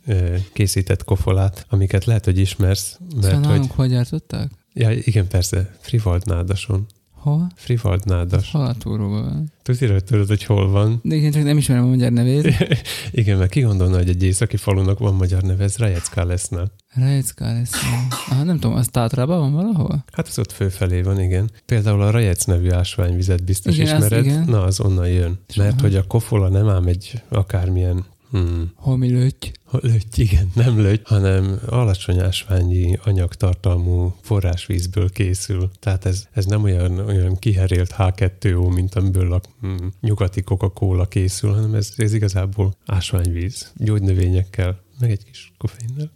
[0.53, 3.45] készített kofolát, amiket lehet, hogy ismersz, Szóval mert hogy...
[3.45, 4.51] nálunk hol gyártották?
[4.73, 6.87] Ja, igen, persze, Frivald nádason.
[7.25, 7.47] Hol?
[7.55, 8.51] Frivald nádas.
[8.51, 9.53] Halatúróban van.
[9.63, 11.01] Tudod, hogy tudod, hogy hol van?
[11.03, 12.55] De igen, csak nem ismerem a magyar nevét.
[13.11, 16.63] Igen, mert ki gondolna, hogy egy északi falunak van magyar neve, ez Rajecká leszne.
[16.95, 17.73] Rajecká lesz.
[18.31, 20.05] Aha, nem tudom, az Tátrában van valahol?
[20.13, 21.51] Hát ez ott fölfelé van, igen.
[21.67, 24.25] Például a Rajec nevű ásványvizet biztos Igen, ismered.
[24.25, 24.45] igen.
[24.45, 25.39] Na, az onnan jön.
[25.57, 28.73] Mert hogy a kofola nem ám egy akármilyen Hmm.
[28.75, 29.53] Hol mi lőtty?
[29.71, 35.71] Löty, igen, nem löty, hanem alacsony ásványi anyagtartalmú forrásvízből készül.
[35.81, 41.53] Tehát ez, ez nem olyan, olyan kiherélt H2O, mint amiből a hmm, nyugati Coca-Cola készül,
[41.53, 46.11] hanem ez, ez igazából ásványvíz, gyógynövényekkel, meg egy kis koffeinnel.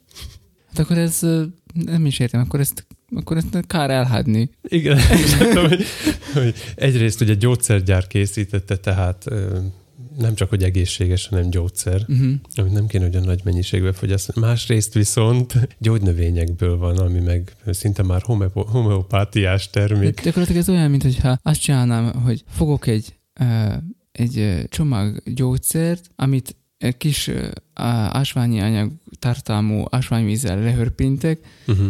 [0.68, 1.18] Hát akkor ez
[1.72, 4.50] nem is értem, akkor ezt, akkor ezt kár elhadni.
[4.62, 4.98] Igen,
[5.38, 5.85] tudom, hogy,
[6.35, 9.24] hogy egyrészt ugye gyógyszergyár készítette, tehát
[10.18, 12.33] nem csak, hogy egészséges, hanem gyógyszer, Uh-huh.
[12.54, 14.46] amit nem kéne olyan nagy mennyiségbe fogyasztani.
[14.46, 20.22] Másrészt viszont gyógynövényekből van, ami meg szinte már homeopó- homeopátiás De termék.
[20.22, 23.14] gyakorlatilag ez olyan, mintha azt csinálnám, hogy fogok egy,
[24.12, 27.31] egy csomag gyógyszert, amit egy kis
[28.12, 31.87] ásványi anyag tartalmú ásványvízzel lehörpintek, Uh-huh.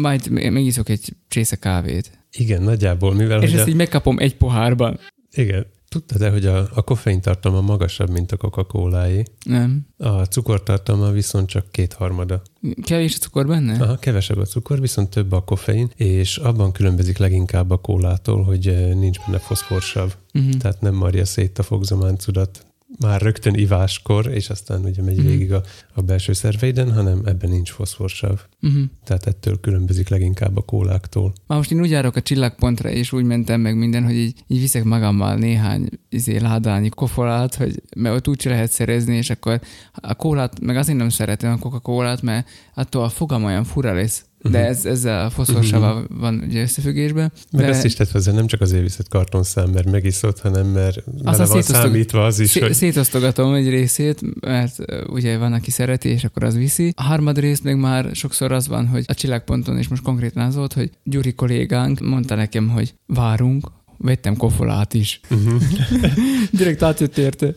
[0.00, 2.10] majd me- megiszok egy csésze kávét.
[2.32, 4.98] Igen, nagyjából, mivel És ezt a, így megkapom egy pohárban.
[5.32, 9.06] igen, tudtad-e, hogy a, a koffein tartalma magasabb, mint a coca cola
[9.44, 9.86] Nem.
[9.98, 12.42] A cukortartalma viszont csak kétharmada.
[12.82, 13.82] Kevés a cukor benne?
[13.82, 18.66] Aha, kevesebb a cukor, viszont több a koffein, és abban különbözik leginkább a kólától, hogy
[18.66, 20.14] eh, nincs benne foszforsav.
[20.34, 20.52] Uh-huh.
[20.52, 22.66] Tehát nem marja szét a fogzománcudat
[22.98, 25.26] már rögtön iváskor, és aztán ugye megy Mhm.
[25.26, 25.62] végig a,
[25.94, 28.40] a belső szerveiden, hanem ebben nincs foszforsav.
[28.62, 28.82] Uh-huh.
[29.04, 31.32] Tehát ettől különbözik leginkább a kóláktól.
[31.46, 34.60] Már most én úgy járok a csillagpontra, és úgy mentem meg minden, hogy így, így
[34.60, 39.60] viszek magammal néhány izé, ládányi kofolát, hogy, mert ott úgy lehet szerezni, és akkor
[39.92, 44.24] a kólát, meg azért nem szeretem a Coca-Colát, mert attól a fogam olyan fura lesz.
[44.42, 44.68] De Mhm.
[44.68, 47.32] ez, ezzel a foszforsával van ugye összefüggésben.
[47.52, 51.22] Meg de azt is tett hozzá, nem csak azért viszed kartonszám, mert megiszod, hanem mert
[51.22, 54.74] bele van számítva az is, Szé- hogy szétosztogatom egy részét, mert
[55.06, 56.92] ugye van, aki szereti, és akkor az viszi.
[56.96, 60.54] A harmad rész meg már sokszor az van, hogy a csillagponton, és most konkrétan az
[60.54, 65.20] volt, hogy Gyuri kollégánk mondta nekem, hogy várunk, vettem kofolát is.
[65.30, 65.62] uh-huh.
[66.58, 67.54] Direkt átjött érte.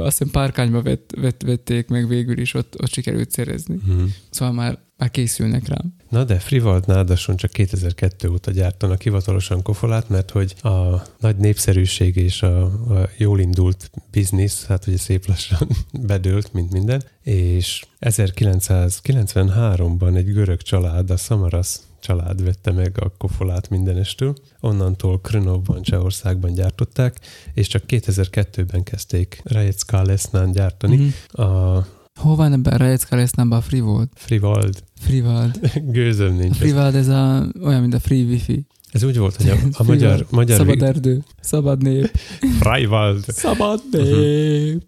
[0.00, 3.74] Azt hiszem párkányba vett, vett, vették meg végül is, ott, ott sikerült szerezni.
[3.88, 4.08] Uh-huh.
[4.30, 5.94] Szóval már, már készülnek rám.
[6.08, 12.16] Na de Frivald nádason csak 2002 óta gyártanak hivatalosan kofolát, mert hogy a nagy népszerűség
[12.16, 15.68] és a, a jól indult biznisz, hát ugye szép lassan
[16.06, 23.68] bedőlt, mint minden, és 1993-ban egy görög család, a Samaras család vette meg a kofolát
[23.68, 24.34] mindenestől.
[24.60, 27.20] Onnantól Krnovban, Csehországban gyártották,
[27.54, 30.96] és csak 2002-ben kezdték Rajecká Lesnán gyártani.
[30.96, 31.42] Mhm.
[31.42, 31.86] A
[32.20, 34.08] Hol van ebben a Rajecka a Frivald?
[34.14, 35.60] Frivald, Frivald.
[35.92, 36.56] gőzöm A nincs.
[36.56, 38.66] Frivald ez a, olyan, mint a Free Wifi.
[38.90, 41.22] Ez úgy volt, hogy a, a magyar, magyar Szabad erdő.
[41.40, 42.10] Szabad nép.
[42.60, 44.82] Frivald, Szabad nép.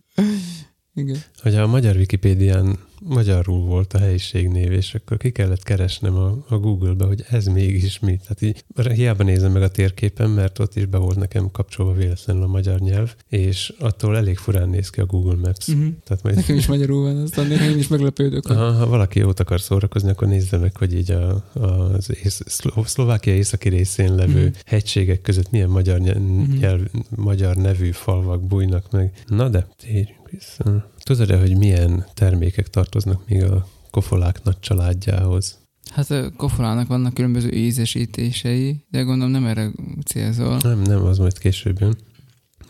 [0.95, 1.17] Igen.
[1.43, 6.59] hogy a magyar Wikipédián magyarul volt a helyiségnév, és akkor ki kellett keresnem a, a
[6.59, 8.17] Google-be, hogy ez mégis mi.
[8.27, 12.43] Tehát így hiába nézem meg a térképen, mert ott is be volt nekem kapcsolva véletlenül
[12.43, 15.69] a magyar nyelv, és attól elég furán néz ki a Google Maps.
[15.69, 15.87] Uh-huh.
[16.05, 18.47] Tehát majd, Nekem is magyarul van, aztán néha én is meglepődök.
[18.47, 22.41] hogy- ha, ha valaki jót akar szórakozni, akkor nézze meg, hogy így a, az ész,
[22.47, 24.55] Szló- Szlovákia északi részén levő Mhm.
[24.67, 26.57] hegységek között milyen magyar, nyelv, Mhm.
[26.59, 26.81] nyelv,
[27.17, 29.13] magyar nevű falvak bújnak meg.
[29.27, 30.91] Na de, térjünk vissza.
[30.99, 35.61] Tudod-e, hogy milyen termékek tartoznak még a kofolák nagy családjához?
[35.91, 39.71] Hát a kofolának vannak különböző ízesítései, de gondolom nem erre
[40.05, 40.59] célzol.
[40.63, 41.97] Nem, nem, az majd később jön.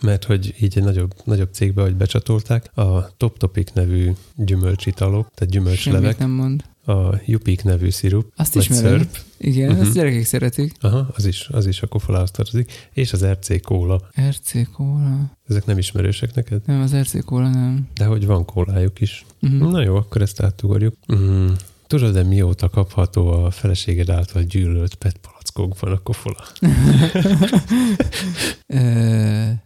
[0.01, 5.53] mert hogy így egy nagyobb, nagyobb cégbe, hogy becsatolták, a Top Topic nevű gyümölcsitalok, tehát
[5.53, 6.65] gyümölcslevek, Semmit nem mond.
[6.85, 8.85] A Jupik nevű szirup, Azt ismerem.
[8.85, 9.87] szörp, Igen, uh-huh.
[9.87, 10.75] ezt gyerekek szeretik.
[10.81, 14.09] aha, az is, az is a kofolához tartozik, és az RC kóla.
[14.29, 15.39] RC kóla.
[15.49, 16.61] Ezek nem ismerősek neked?
[16.67, 17.89] Nem, az RC kóla nem.
[17.95, 19.25] De hogy van kólájuk is.
[19.43, 19.71] Uh-huh.
[19.71, 20.95] Na jó, akkor ezt átugorjuk.
[21.15, 21.49] Mm.
[21.87, 25.19] Tudod-e mióta kapható a feleséged által gyűlölt PET
[25.53, 26.45] palackokban a kofola?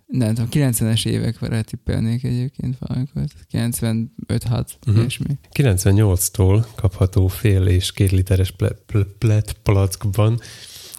[0.06, 3.22] Nem tudom, 90-es évekre tippelnék egyébként valamikor.
[3.50, 4.98] 95-6, Mhm.
[4.98, 5.26] uh-huh.
[5.28, 5.38] mi.
[5.52, 10.40] 98-tól kapható fél és két literes ple- ple- PET palackban,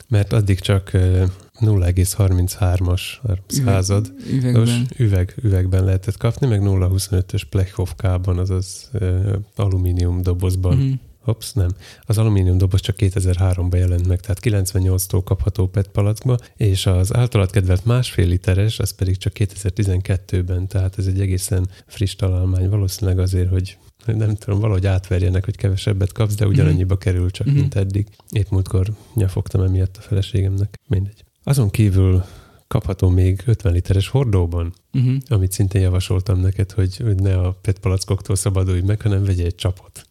[0.08, 1.26] mert addig csak ö,
[1.60, 3.02] 0,33-as
[3.48, 4.14] század.
[4.32, 4.62] Üvegben.
[4.62, 10.78] Nos, üveg, üvegben lehetett kapni, meg 0,25-ös plechhovkában, azaz ö, alumínium dobozban.
[10.78, 10.94] Uh-huh.
[11.28, 11.70] Hops, nem.
[12.02, 17.52] Az alumínium doboz csak 2003-ban jelent meg, tehát 98-tól kapható PET palackba, és az általad
[17.52, 23.50] kedvelt másfél literes, az pedig csak 2012-ben, tehát ez egy egészen friss találmány, valószínűleg azért,
[23.50, 27.56] hogy nem tudom, valahogy átverjenek, hogy kevesebbet kapsz, de ugyanannyiba kerül csak, Mhm.
[27.56, 28.08] mint eddig.
[28.30, 30.80] Épp múltkor nyafogtam emiatt a feleségemnek.
[30.88, 31.24] Mindegy.
[31.44, 32.24] Azon kívül
[32.68, 35.16] kapható még 50 literes hordóban, Uh-huh.
[35.28, 39.56] amit szintén javasoltam neked, hogy, hogy ne a PET palackoktól szabadulj meg, hanem vegyél egy
[39.56, 40.07] csapot.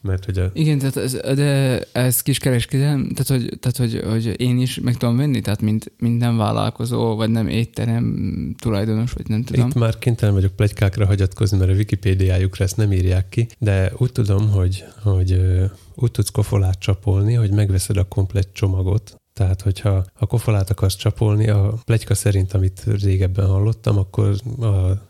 [0.00, 4.58] Mert hogy a, Igen, tehát ez, de ez kiskereskedelem, tehát, hogy, tehát hogy, hogy, én
[4.58, 9.42] is meg tudom venni, tehát mint, mint nem vállalkozó, vagy nem étterem tulajdonos, vagy nem
[9.42, 9.68] tudom.
[9.68, 14.12] Itt már kénytelen vagyok plegykákra hagyatkozni, mert a Wikipédiájukra ezt nem írják ki, de úgy
[14.12, 15.40] tudom, hogy, hogy
[15.94, 21.48] úgy tudsz kofolát csapolni, hogy megveszed a komplett csomagot, tehát, hogyha a kofolát akarsz csapolni,
[21.48, 24.66] a plegyka szerint, amit régebben hallottam, akkor a,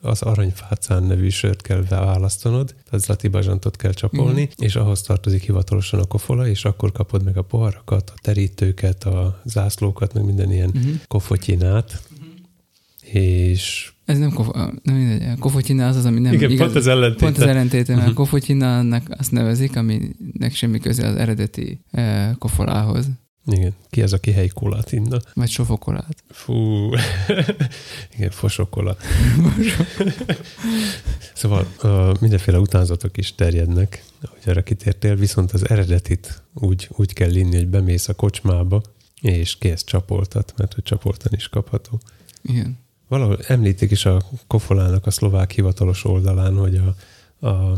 [0.08, 4.64] az aranyfácán nevű sört kell választanod, az Zlati Bazsantot kell csapolni, Mhm.
[4.64, 9.40] és ahhoz tartozik hivatalosan a kofola, és akkor kapod meg a poharakat, a terítőket, a
[9.44, 10.92] zászlókat, meg minden ilyen Uh-huh.
[11.08, 12.02] kofotyinát,
[13.00, 14.48] és Ez nem, kof,
[14.82, 17.24] nem mindegy, kofotyina az az, ami nem igen, igaz, pont az ellentéte.
[17.24, 17.98] Pont az ellentéte, mert Mhm.
[18.10, 18.14] uh-huh.
[18.24, 23.06] kofotyinánnak azt nevezik, aminek semmi köze az eredeti eh, kofolához,
[23.46, 25.18] Igen, ki az, aki helykólát inna?
[25.34, 26.24] vagy sofokolát.
[26.28, 26.88] Fú,
[28.14, 28.96] igen, fosokola.
[31.34, 37.34] szóval uh, mindenféle utánzatok is terjednek, ahogy arra kitértél, viszont az eredetit úgy, úgy kell
[37.34, 38.82] inni, hogy bemész a kocsmába,
[39.20, 42.00] és kész csapoltat, mert hogy csapoltan is kapható.
[42.42, 42.78] Igen.
[43.08, 46.94] Valahol említik is a kofolának a szlovák hivatalos oldalán, hogy a,
[47.46, 47.76] a,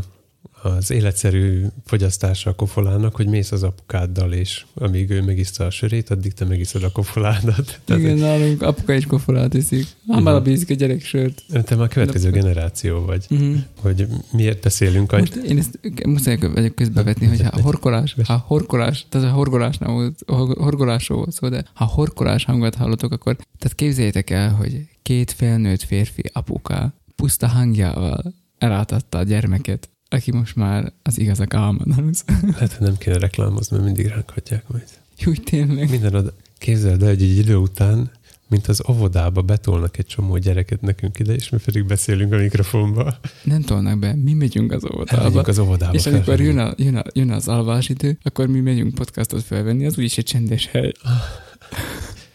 [0.61, 6.09] az életszerű fogyasztása a kofolának, hogy mész az apukáddal, és amíg ő megiszta a sörét,
[6.09, 7.79] addig te megiszod a kofoládat.
[7.85, 9.85] Tehát Igen, nálunk apuka is kofolát iszik.
[10.07, 10.43] Hamar Mhm.
[10.43, 11.43] bízik a gyerek sört.
[11.65, 13.55] te már következő De- generáció vagy, Uh-huh.
[13.79, 15.17] hogy miért beszélünk a...
[15.17, 20.19] Most én ezt muszáj vagyok közbevetni, hogy ha horkolás, ha horkolás, tehát a horgolásnál volt,
[20.57, 25.81] horgolásról volt szó, de ha horkolás hangot hallotok, akkor tehát képzeljétek el, hogy két felnőtt
[25.83, 32.23] férfi apuka puszta hangjával elátadta a gyermeket, aki most már az igazak álmán alusz.
[32.57, 34.85] Hát, hogy nem kéne reklámozni, mert mindig ránk hagyják majd.
[35.25, 35.89] Úgy tényleg.
[35.89, 36.33] Minden oda...
[36.57, 38.11] Képzeld el, hogy egy idő után,
[38.47, 43.19] mint az óvodába betolnak egy csomó gyereket nekünk ide, és mi pedig beszélünk a mikrofonba.
[43.43, 45.21] Nem tolnak be, mi megyünk az óvodába.
[45.21, 45.93] Elmegyünk az óvodába.
[45.93, 49.85] És amikor jön, a, jön, a, jön az alvás idő, akkor mi megyünk podcastot felvenni,
[49.85, 50.91] az úgyis egy csendes hely.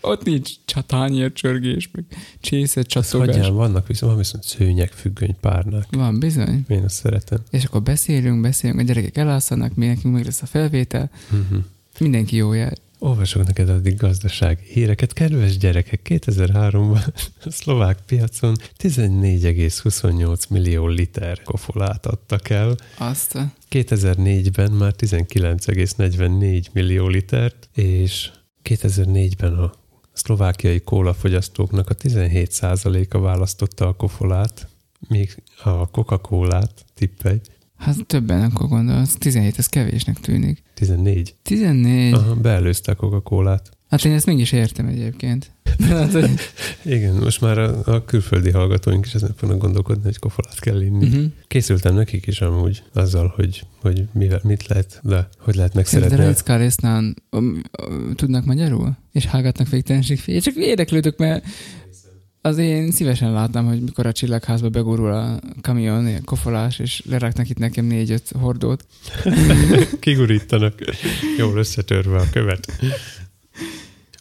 [0.08, 2.04] Ott nincs csatányért csörgés, meg
[2.40, 3.48] csésze csatogás.
[3.48, 5.86] Vannak viszont, van viszont szőnyek, függöny, párnák.
[5.90, 6.64] Van, bizony.
[6.68, 7.38] Én azt szeretem.
[7.50, 11.64] És akkor beszélünk, beszélünk, a gyerekek elásszanak, mi nekünk meg lesz a felvétel, Uh-huh.
[11.98, 12.76] mindenki jó jár.
[12.98, 15.12] Olvasok neked addig gazdasági híreket.
[15.12, 17.06] Kedves gyerekek, 2003-ban
[17.44, 22.74] a szlovák piacon 14,28 millió liter kofolát adtak el.
[22.98, 23.52] Azt a...
[23.70, 28.30] 2004-ben már 19,44 millió litert, és
[28.64, 29.72] 2004-ben a
[30.18, 34.68] szlovákiai kólafogyasztóknak a 17%-a választotta a kofolát,
[35.08, 37.40] még a Coca-Colát tippelj,
[37.78, 40.62] Hát többen akkor gondolsz, 17, ez kevésnek tűnik.
[40.74, 41.34] 14.
[41.42, 42.12] 14.
[42.12, 43.77] Aha, beelőzte a Coca-Colát.
[43.88, 45.50] Hát én ezt mégis értem egyébként.
[45.88, 46.30] Hát, hogy...
[46.84, 51.06] Igen, most már a, a külföldi hallgatóink is ezen fognak gondolkodni, hogy kofolát kell inni.
[51.06, 51.24] Uh-huh.
[51.46, 56.14] Készültem nekik is amúgy azzal, hogy, hogy mivel, mit lehet, de hogy lehet De megszeretni.
[56.16, 57.14] a- Rajcká résznál
[58.14, 58.96] tudnak magyarul?
[59.12, 60.40] És hágatnak végtelenség fél.
[60.40, 61.44] Csak érdeklődök, mert
[62.40, 67.48] az én szívesen látnám, hogy mikor a csillagházba begurul a kamion, a kofolás, és leraknak
[67.50, 68.86] itt nekem négy-öt hordót.
[70.00, 70.74] Kigurítanak,
[71.38, 72.72] jól összetörve a követ.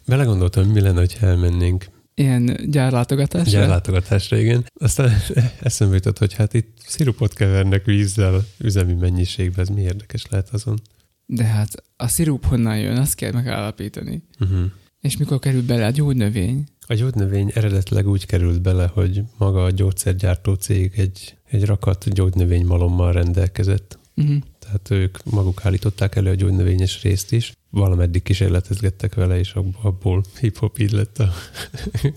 [0.08, 3.58] Belegondoltam, mi lenne, ha elmennénk Ilyen gyárlátogatásra.
[3.58, 4.66] gyárlátogatásra, igen.
[4.80, 5.10] Aztán
[5.60, 10.80] eszembe jutott, hogy hát itt szirupot kevernek vízzel üzemi mennyiségben, ez mi érdekes lehet azon.
[11.26, 14.22] De hát a szirup honnan jön, azt kell megállapítani.
[14.40, 14.64] Uh-huh.
[15.00, 19.70] És mikor kerül bele a gyógynövény, A gyógynövény eredetileg úgy került bele, hogy maga a
[19.70, 23.97] gyógyszergyártó cég egy, egy rakat gyógynövény malommal rendelkezett.
[24.18, 24.36] Uh-huh.
[24.58, 30.78] Tehát ők maguk állították elő a gyógynövényes részt is, valameddig kísérletezgettek vele, és abból, hip-hop
[30.78, 31.32] így lett a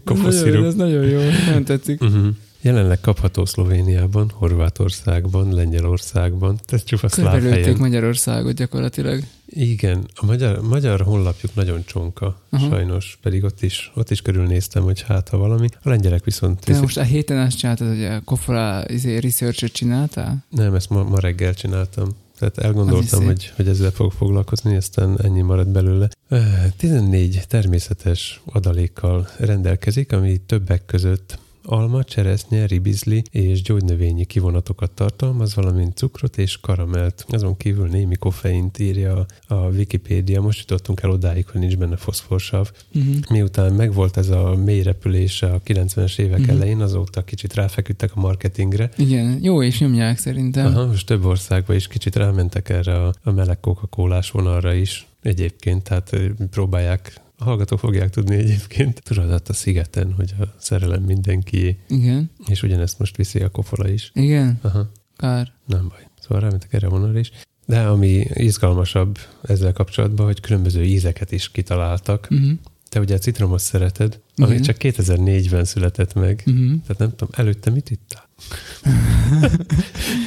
[0.13, 2.01] nagyon, ez nagyon jó, nem tetszik.
[2.01, 2.27] Uh-huh.
[2.61, 6.59] Jelenleg kapható Szlovéniában, Horvátországban, Lengyelországban.
[6.65, 7.75] Tehát csupa szláv helyen.
[7.77, 9.23] Magyarországot gyakorlatilag.
[9.53, 12.69] Igen, a magyar, magyar honlapjuk nagyon csonka, uh-huh.
[12.69, 15.67] sajnos, pedig ott is, ott is körülnéztem, hogy hát ha valami.
[15.83, 16.59] A lengyelek viszont...
[16.59, 20.45] Te most a héten azt csináltad, hogy a Kofora izé, research csináltál?
[20.49, 22.09] Nem, ezt ma, ma reggel csináltam.
[22.39, 26.09] Tehát elgondoltam, hogy, hogy ezzel fogok foglalkozni, aztán ennyi maradt belőle.
[26.29, 31.39] Eh, 14 természetes adalékkal rendelkezik, ami többek között
[31.72, 37.26] alma, cseresznye, ribizli és gyógynövényi kivonatokat tartalmaz, valamint cukrot és karamelt.
[37.30, 40.41] Azon kívül némi koffeint írja a Wikipédia.
[40.41, 42.69] Most jutottunk el odáig, hogy nincs benne foszforsav.
[42.95, 43.15] Uh-huh.
[43.30, 46.49] Miután megvolt ez a mély repülés a 90-es évek Mhm.
[46.49, 50.65] elején, azóta kicsit ráfeküdtek a marketingre, Igen, jó és nyomják szerintem.
[50.65, 53.88] Aha, most több országban is kicsit rámentek erre a, a meleg coca
[54.32, 56.15] vonalra is egyébként, tehát
[56.49, 62.31] próbálják, a hallgatók fogják tudni egyébként, tudod, ott a szigeten, hogy a szerelem mindenkié, Igen,
[62.47, 64.11] és ugyanezt most viszi a kofola is.
[64.13, 65.51] igen, Aha, kár.
[65.65, 66.07] nem baj.
[66.19, 67.31] Szóval rámentek erre a vonalra is.
[67.65, 72.27] De ami izgalmasabb ezzel kapcsolatban, hogy különböző ízeket is kitaláltak.
[72.31, 72.51] Uh-huh.
[72.89, 74.61] Te ugye a citromot szereted, ami Igen.
[74.61, 76.43] csak 2004-ben született meg.
[76.45, 76.71] Uh-huh.
[76.81, 78.29] Tehát nem tudom, előtte mit ittál?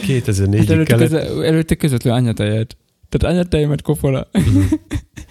[0.06, 2.76] 2004-ig Hát előtte, kellett köze, előtte közvetlen anyatejet.
[3.18, 4.28] Tehát anyatejemet kofola.
[4.32, 4.60] Mhm.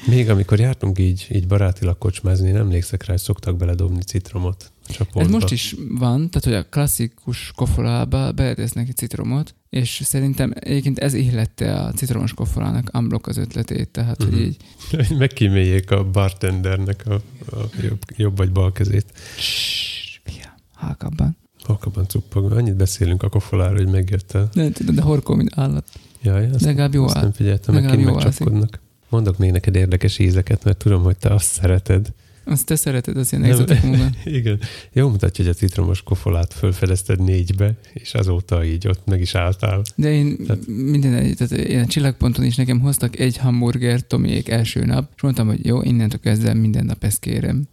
[0.08, 5.20] Még amikor jártunk így, így barátilag kocsmázni, én emlékszek rá, hogy szoktak beledobni citromot a
[5.20, 11.00] Ez most is van, tehát hogy a klasszikus kofolába beletesznek egy citromot, és szerintem egyébként
[11.00, 14.32] ez ihlette a citromos kofolának unblock az ötletét, tehát Mhm.
[14.32, 14.58] hogy így
[14.90, 17.14] Hogy megkíméljék a bartendernek a,
[17.56, 19.06] a jobb, jobb vagy bal kezét.
[19.38, 21.38] Ssss, fiam, halkabban.
[21.64, 22.52] Halkabban cuppog.
[22.52, 24.50] Annyit beszélünk a kofoláról, hogy megjött el.
[24.54, 25.86] Nem tudom, de horkol, mint állat.
[26.24, 27.22] Jaj, azt, Legalább jó azt áll.
[27.22, 28.80] nem figyeltem, meg kint megcsapkodnak.
[29.10, 32.08] Mondok még neked érdekes ízeket, mert tudom, hogy te azt szereted.
[32.46, 34.10] Azt te szereted, az ilyen munka.
[34.26, 34.60] Igen.
[34.92, 39.82] Jó mutatja, hogy a citromos kofolát fölfedezted négybe, és azóta így ott meg is álltál.
[39.96, 44.86] De én Tehát- minden egy, tehát a csillagponton is nekem hoztak egy hamburger Tomiék első
[44.86, 47.64] nap, és mondtam, hogy jó, innentől kezdve minden nap ezt kérem.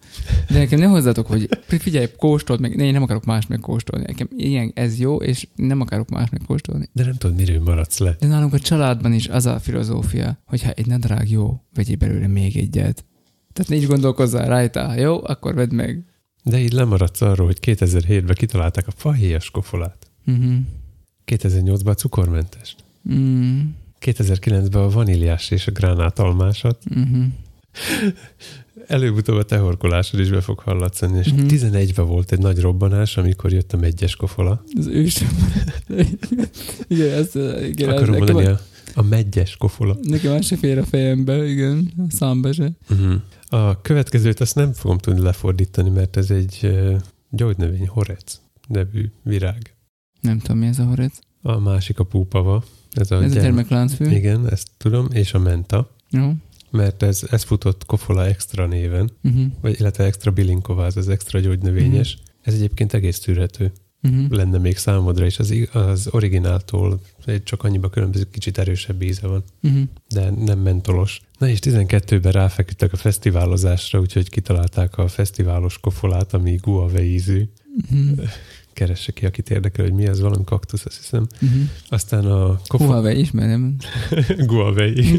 [0.51, 4.05] De nekem ne hozzátok, hogy figyelj, kóstold meg, ne, én nem akarok más megkóstolni.
[4.07, 6.89] Nekem ilyen, ez jó, és nem akarok más megkóstolni.
[6.93, 8.17] De nem tudod, miről maradsz le.
[8.21, 12.27] De nálunk a családban is az a filozófia, hogy ha egy nadrág jó, vegyél belőle
[12.27, 13.05] még egyet.
[13.63, 16.05] Tehát így gondolkozzál rajta, jó, akkor vedd meg.
[16.45, 20.07] De így lemaradsz arról, hogy 2007-ben kitalálták a fahéjas kofolát.
[20.27, 20.55] Uh-huh.
[21.27, 22.77] 2008-ban a cukormentest.
[23.13, 23.61] Mm.
[24.01, 26.83] 2009-ben a vaníliás és a gránátalmásat.
[26.95, 27.25] Uh-huh.
[28.87, 31.43] Előbb-utóbb a tehorkolásod is be fog hallatszani, és Mhm.
[31.45, 31.59] uh-huh.
[31.73, 34.65] 11-ben volt egy nagy robbanás, amikor jött a megyes kofola.
[34.79, 35.17] Az ős.
[36.89, 37.31] igen, ez,
[37.69, 38.61] igen, Akarom mondani a,
[38.95, 39.97] a megyes kofola.
[40.03, 42.71] nekem az se fér a fejembe, igen, a számba se.
[42.91, 43.15] Uh-huh.
[43.53, 46.71] A következőt azt nem fogom tudni lefordítani, mert ez egy
[47.31, 49.75] gyógynövény, horec nevű virág.
[50.21, 51.19] Nem tudom, mi ez a horec.
[51.43, 52.65] A másik a púpava.
[52.93, 54.11] Ez a, Ez a gyem- termekláncfő.
[54.11, 56.33] Igen, ezt tudom, és a menta, Jó.
[56.71, 59.45] mert ez, ez futott kofola extra néven, Uh-huh.
[59.61, 62.19] vagy illetve extra bilinková, az extra gyógynövényes.
[62.43, 63.73] Ez egyébként egész tűrhető
[64.03, 64.31] Uh-huh.
[64.31, 67.01] lenne még számodra, és az, az origináltól
[67.45, 69.83] csak annyiba különbözik, kicsit erősebb íze van, Uh-huh.
[70.09, 71.21] de nem mentolos.
[71.39, 77.49] Na és 12-ben ráfeküdtek a fesztiválozásra, úgyhogy kitalálták a fesztiválos kofolát, ami guave ízű.
[77.91, 78.29] Uh-huh.
[78.73, 81.27] Keresse ki, akit érdekel, hogy mi az, valami kaktusz, azt hiszem.
[81.43, 81.61] Uh-huh.
[81.89, 82.91] Aztán a kofola...
[82.91, 83.77] Huawei ismerem.
[84.49, 85.19] Huawei.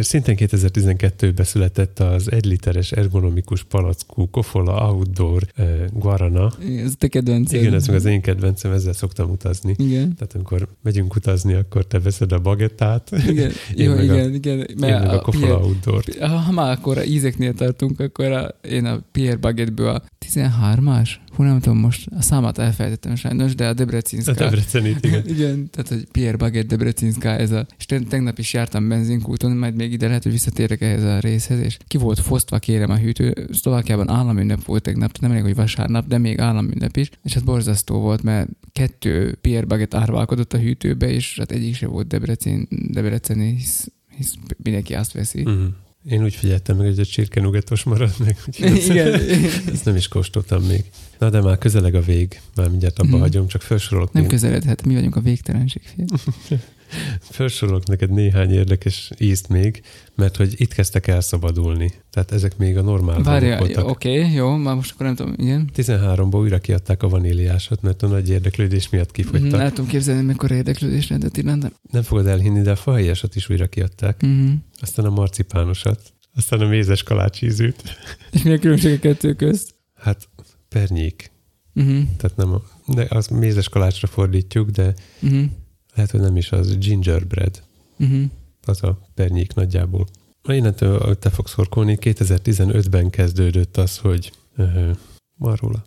[0.00, 6.52] Szintén 2012-ben született az egyliteres ergonomikus palackú Kofola Outdoor uh, Guarana.
[6.84, 7.60] Ez te kedvenced.
[7.60, 9.74] Igen, ez meg az én kedvencem, ezzel szoktam utazni.
[9.78, 10.14] Igen.
[10.14, 14.34] Tehát amikor megyünk utazni, akkor te veszed a bagettát, Igen, Én jó, meg a- igen,
[14.34, 14.58] igen.
[14.58, 16.04] én meg a Kofola Outdoor.
[16.20, 21.10] Ha, már akkor a ízeknél tartunk, akkor a, én a Pierre Baguette-ből a 13-as?
[21.34, 24.32] Hú, nem tudom most, a számát elfelejtettem sajnos, de a A Debrecinska.
[24.32, 25.26] Debrecenit, igen.
[25.36, 29.74] igen, tehát hogy Pierre Baguette Debrecinska, ez a, és te- tegnap is jártam benzinkúton, majd
[29.74, 33.48] még ide lehet, hogy visszatérek ehhez a részhez, és ki volt fosztva kérem a hűtő,
[33.52, 37.44] Szlovákiában államünnep volt tegnap, tehát nem elég, hogy vasárnap, de még államünnep is, és hát
[37.44, 42.68] borzasztó volt, mert kettő Pierre Baguette árválkodott a hűtőbe, és hát egyik se volt Debrecen,
[42.70, 45.40] Debreceni, hisz, hisz mindenki azt veszi.
[45.40, 45.64] Uh-huh.
[46.08, 49.20] Én úgy figyeltem meg, hogy a csirkenugetos marad meg, Igen.
[49.72, 50.84] ezt nem is kóstoltam még.
[51.18, 53.20] Na de már közeleg a vég, már mindjárt abba Mhm.
[53.20, 54.30] hagyom, csak felsorolok Nem még.
[54.30, 56.04] közeledhet, mi vagyunk a végtelenség fél.
[57.34, 59.82] Felsorolok neked néhány érdekes ízt még,
[60.14, 61.92] mert hogy itt kezdtek elszabadulni.
[62.10, 63.88] Tehát ezek még a normál Várja, voltak.
[63.88, 65.70] oké, okay, jó, már most akkor nem tudom, igen.
[65.76, 69.58] 13-ban újra kiadták a vaníliásot, mert a nagy érdeklődés miatt kifogytak.
[69.58, 71.72] Mm, el tudom képzelni, mikor érdeklődés rendett iránt.
[71.90, 74.26] Nem fogod elhinni, de a fahéjasat is újra kiadták.
[74.26, 74.52] Mm-hmm.
[74.80, 76.00] Aztán a marcipánosat,
[76.34, 77.82] aztán a mézes kalácsízűt.
[78.32, 79.74] És mi a különbség a kettő közt?
[79.94, 80.28] Hát
[80.68, 81.32] pernyék.
[81.80, 82.02] Mm-hmm.
[82.16, 84.94] Tehát nem a, de az mézes kalácsra fordítjuk, de
[85.26, 85.44] Mm-hmm.
[85.94, 87.62] Lehet, hogy nem is az gingerbread.
[88.04, 88.24] Mm-hmm.
[88.64, 90.06] az a pernyék nagyjából.
[90.48, 94.90] Innentől, te fogsz horkolni, 2015-ben kezdődött az, hogy uh,
[95.38, 95.84] van róla,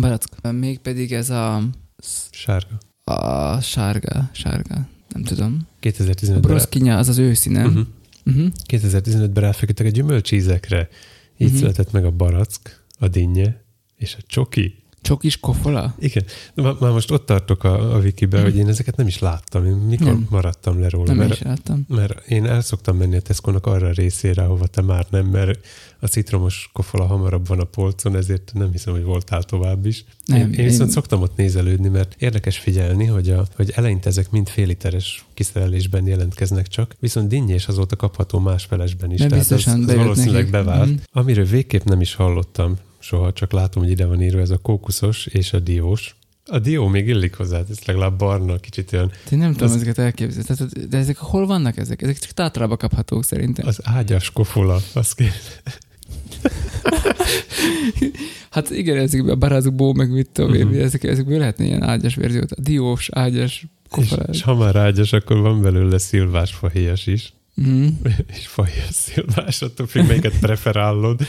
[0.00, 0.52] Barack.
[0.52, 1.62] Még pedig ez a,
[2.30, 2.78] sárga.
[3.04, 5.66] a sárga, sárga, nem tudom.
[5.80, 7.66] A 2015-ben, broszkinya, az az őszi, nem?
[7.66, 7.86] uh-huh.
[8.26, 8.52] Uh-huh.
[8.68, 10.88] 2015-ben ráfeküdtek a gyümölcsízekre.
[11.36, 11.58] Így Mhm.
[11.58, 13.62] született meg a barack, a dinnye
[13.96, 14.74] és a csoki.
[15.04, 15.94] Csokis kofola?
[15.98, 16.24] Igen,
[16.54, 18.46] már, már most ott tartok a, a wikibe, Mhm.
[18.46, 19.64] hogy én ezeket nem is láttam.
[19.66, 20.26] Én mikor Nem.
[20.30, 21.06] maradtam le róla?
[21.06, 21.84] Nem mert is láttam.
[21.88, 25.58] Mert én el szoktam menni a Tesco-nak arra a részére, ahova te már nem, mert
[26.00, 30.04] a citromos kofola hamarabb van a polcon, ezért nem hiszem, hogy voltál tovább is.
[30.26, 34.08] Nem, én, én viszont én- szoktam ott nézelődni, mert érdekes figyelni, hogy, a, hogy eleinte
[34.08, 39.18] ezek mind féliteres kiszerelésben jelentkeznek csak, viszont dinnyés azóta kapható másfelesben is.
[39.18, 40.50] De tehát az, biztosan az bejött valószínűleg nekik.
[40.50, 40.88] bevált.
[40.88, 40.96] Mhm.
[41.12, 45.26] Amiről végképp nem is hallottam soha, csak látom, hogy ide van írva ez a kókuszos
[45.26, 46.16] és a diós.
[46.46, 49.98] A dió még illik hozzá, ez legalább barna, kicsit olyan Én nem tudom Az- ezeket
[49.98, 50.44] elképzelni.
[50.46, 52.02] Tehát, de ezek hol vannak ezek?
[52.02, 53.66] Ezek csak tátrába kaphatók szerintem.
[53.66, 54.80] az ágyas kofola.
[54.92, 55.32] Azt kér,
[58.50, 60.82] Hát igen, ezekből a barázukból, meg mit tudom uh-huh.
[60.82, 62.52] ezek, ezekből lehetne ilyen ágyas verziót.
[62.52, 64.36] A diós, ágyas, és, kofolás.
[64.36, 67.32] és ha már ágyas, akkor van belőle szilvás fahéjas is.
[67.60, 67.86] Mm.
[68.36, 71.20] és fahéjas szilvás, attól függ, melyiket preferálod.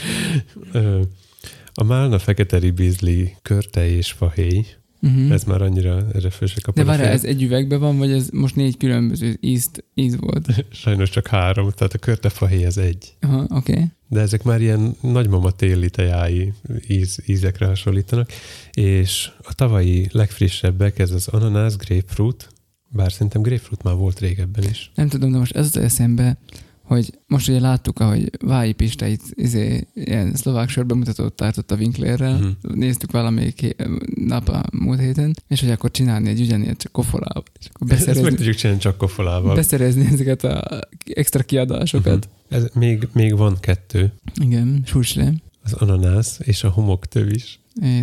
[1.78, 4.66] A málna fekete ribizli, körte és fahéj.
[5.02, 5.30] Uh-huh.
[5.30, 7.12] Ez már annyira erre föl se De fejet.
[7.12, 10.46] ez egy üvegben van, vagy ez most négy különböző ízt, íz volt?
[10.82, 13.14] Sajnos csak három, tehát a körte fahéj az egy.
[13.20, 13.72] Aha, oké.
[13.72, 13.84] Okay.
[14.08, 16.52] De ezek már ilyen nagymama téli tejái
[16.88, 18.30] íz, ízekre hasonlítanak,
[18.72, 22.48] és a tavalyi legfrissebbek, ez az ananász, grapefruit,
[22.88, 24.90] bár szerintem grapefruit már volt régebben is.
[24.94, 26.38] Nem tudom, de most ez az eszembe,
[26.86, 31.76] hogy most ugye láttuk, ahogy Vályi Pista itt izé, ilyen szlovák sör bemutatót tartott a
[31.76, 32.44] Winklerrel, Mhm.
[32.46, 32.74] uh-huh.
[32.74, 33.76] néztük valamelyik
[34.14, 37.98] nap a múlt héten, és hogy akkor csinálni egy ugyanilyet csak kofolával, és akkor Ezt
[38.06, 39.54] meg beszerezni, tudjuk csinálni csak kofolával.
[39.54, 40.80] beszerezni ezeket a
[41.14, 42.28] extra kiadásokat.
[42.48, 42.54] Mhm.
[42.56, 44.46] Ez még, még van kettő, Uh-huh.
[44.46, 45.32] Igen, susle.
[45.62, 47.58] az ananász és a homoktövis.
[47.82, 48.00] É,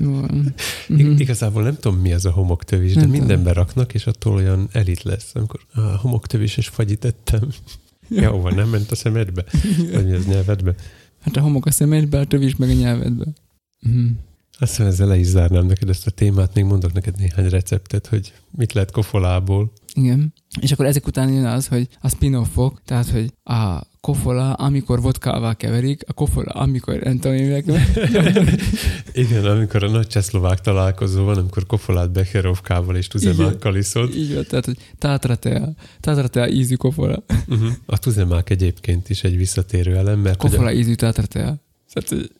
[0.00, 0.44] uh.
[0.88, 1.18] I- Mhm.
[1.18, 5.02] Igazából nem tudom, mi az a homoktövis, de Nem mindenbe raknak, és attól olyan elit
[5.02, 5.30] lesz.
[5.34, 7.48] Amikor a homoktövis és fagyit ettem.
[8.08, 9.44] Jó van, nem ment a szemedbe?
[9.92, 10.74] Vagy mi az nyelvedbe?
[11.20, 13.24] Hát a homok a szemedbe, a tövis meg a nyelvedbe.
[13.80, 14.06] Mhm.
[14.58, 18.06] Azt hiszem, ezzel le is zárnám neked ezt a témát, még mondok neked néhány receptet,
[18.06, 19.72] hogy mit lehet kofolából.
[19.94, 20.32] Igen.
[20.60, 25.56] És akkor ezek után jön az, hogy a spin-offok, tehát, hogy a kofola, amikor vodkával
[25.56, 27.70] keverik, a kofola, amikor nem tudom, én meg-
[29.12, 34.14] Igen, amikor a nagy csehszlovák találkozó van, amikor kofolát becherovkával és tuzemákkal iszod.
[34.14, 37.24] Így van, tehát, hogy tátratea, tátratea ízű kofola.
[37.48, 37.68] Uh-huh.
[37.86, 41.62] A tuzemák egyébként is egy visszatérő elem, mert Kofola ízű tátratea.
[41.92, 42.30] Tehát,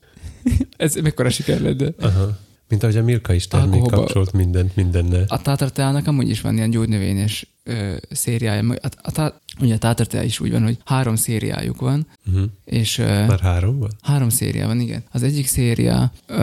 [0.78, 5.24] ez mekkora siker lett, de aha, mint ahogy a Milka is termék kapcsolt mindent mindennel.
[5.28, 8.74] a tátrateának amúgy is van ilyen gyógynövényes ö, szériája.
[8.82, 12.50] A, a, tá, ugye a tátratea is úgy van, hogy három szériájuk van, Uh-huh.
[12.64, 13.90] és ö, Már három van?
[14.02, 15.04] Három széria van, igen.
[15.12, 16.42] Az egyik széria, ö,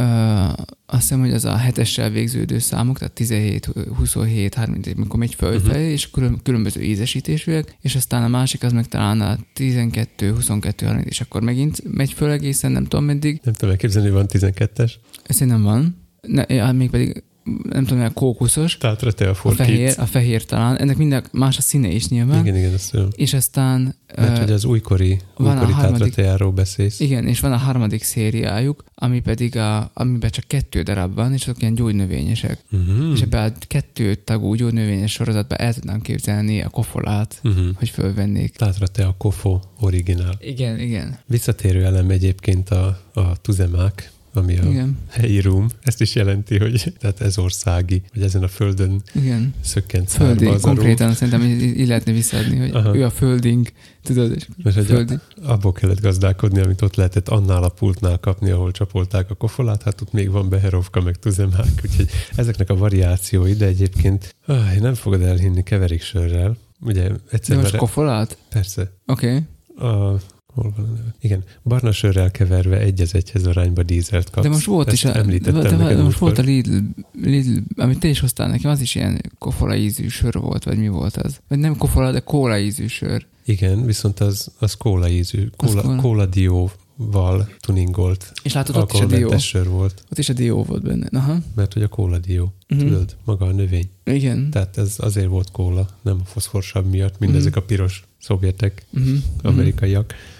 [0.85, 5.77] azt hiszem, hogy az a hetessel végződő számok, tehát 17, 27, 30, amikor megy fölfelé,
[5.77, 5.91] uh-huh.
[5.91, 11.07] és külön, különböző ízesítésűek, és aztán a másik az meg talán a 12, 22, 30,
[11.07, 13.39] és akkor megint megy föl egészen, nem tudom meddig.
[13.43, 14.91] Nem tudom elképzelni, hogy van 12-es.
[15.23, 16.03] Ez szerintem van.
[16.21, 17.23] Ne, ja, még pedig
[17.69, 20.77] nem tudom, a kókuszos, Tátra te a fehér, a fehér talán.
[20.77, 22.39] Ennek minden más a színe is nyilván.
[22.45, 23.07] Igen, igen, azt tudom.
[23.15, 23.95] És aztán...
[24.15, 26.99] Mert hogy az újkori, van a újkori harmadik- tátrateáról beszélsz.
[26.99, 31.41] Igen, és van a harmadik szériájuk, ami pedig a, amiben csak kettő darab van, és
[31.41, 32.59] azok ilyen gyógynövényesek.
[32.71, 33.11] Uh-huh.
[33.13, 37.65] És ebben a kettő tagú gyógynövényes sorozatban el tudnám képzelni a kofolát, Uh-huh.
[37.75, 38.55] hogy fölvennék.
[38.55, 40.33] Tátra te a kofo originál.
[40.39, 41.17] Igen, igen.
[41.25, 45.67] Visszatérő elem egyébként a, a tuzemák, ami a Igen, helyi rum.
[45.81, 49.53] Ezt is jelenti, hogy tehát ez országi, hogy ezen a földön igen.
[49.61, 50.75] szökkent Földi, az a rum.
[50.75, 52.95] konkrétan szerintem így, lehetne visszaadni, hogy Aha.
[52.95, 53.67] ő a földing,
[54.03, 55.13] tudod, és Mert hogy földi.
[55.43, 60.01] abból kellett gazdálkodni, amit ott lehetett annál a pultnál kapni, ahol csapolták a kofolát, hát
[60.01, 65.21] ott még van beherovka, meg tuzemák, úgyhogy ezeknek a variációi, de egyébként ah, nem fogod
[65.21, 66.57] elhinni keverik sörrel.
[66.81, 68.37] Ugye De egyszer most már, kofolát?
[68.49, 69.43] persze, Oké.
[69.75, 69.89] Okay.
[69.89, 70.19] a,
[70.55, 71.15] Hol van a neve?
[71.19, 74.45] Igen, barna sörrel keverve egy az egyhez arányba dízelt kapsz.
[74.47, 76.41] De most volt Ezt is, a, említettem de, de most volt a.
[76.41, 76.77] Lidl,
[77.21, 80.87] Lidl, amit te is hoztál nekem, az is ilyen kofola ízű sör volt, vagy mi
[80.87, 81.39] volt az?
[81.47, 83.25] Vagy nem kofola, de kóla ízű sör.
[83.45, 85.95] Igen, viszont az, az kóla ízű, kóla, kóla.
[86.01, 89.37] kóla dióval tuningolt És látod, ott is a dió.
[89.37, 91.07] sör volt, Ott is a dió volt benne.
[91.11, 91.37] Aha.
[91.55, 92.79] mert hogy a kóla dió, Mhm.
[92.79, 93.89] tudod, maga a növény.
[94.03, 94.49] Igen.
[94.49, 97.59] Tehát ez azért volt kóla, nem a foszforsav miatt, mindezek Mhm.
[97.59, 99.17] a piros szovjetek, Uh-huh.
[99.41, 100.13] amerikaiak.
[100.13, 100.33] Uh,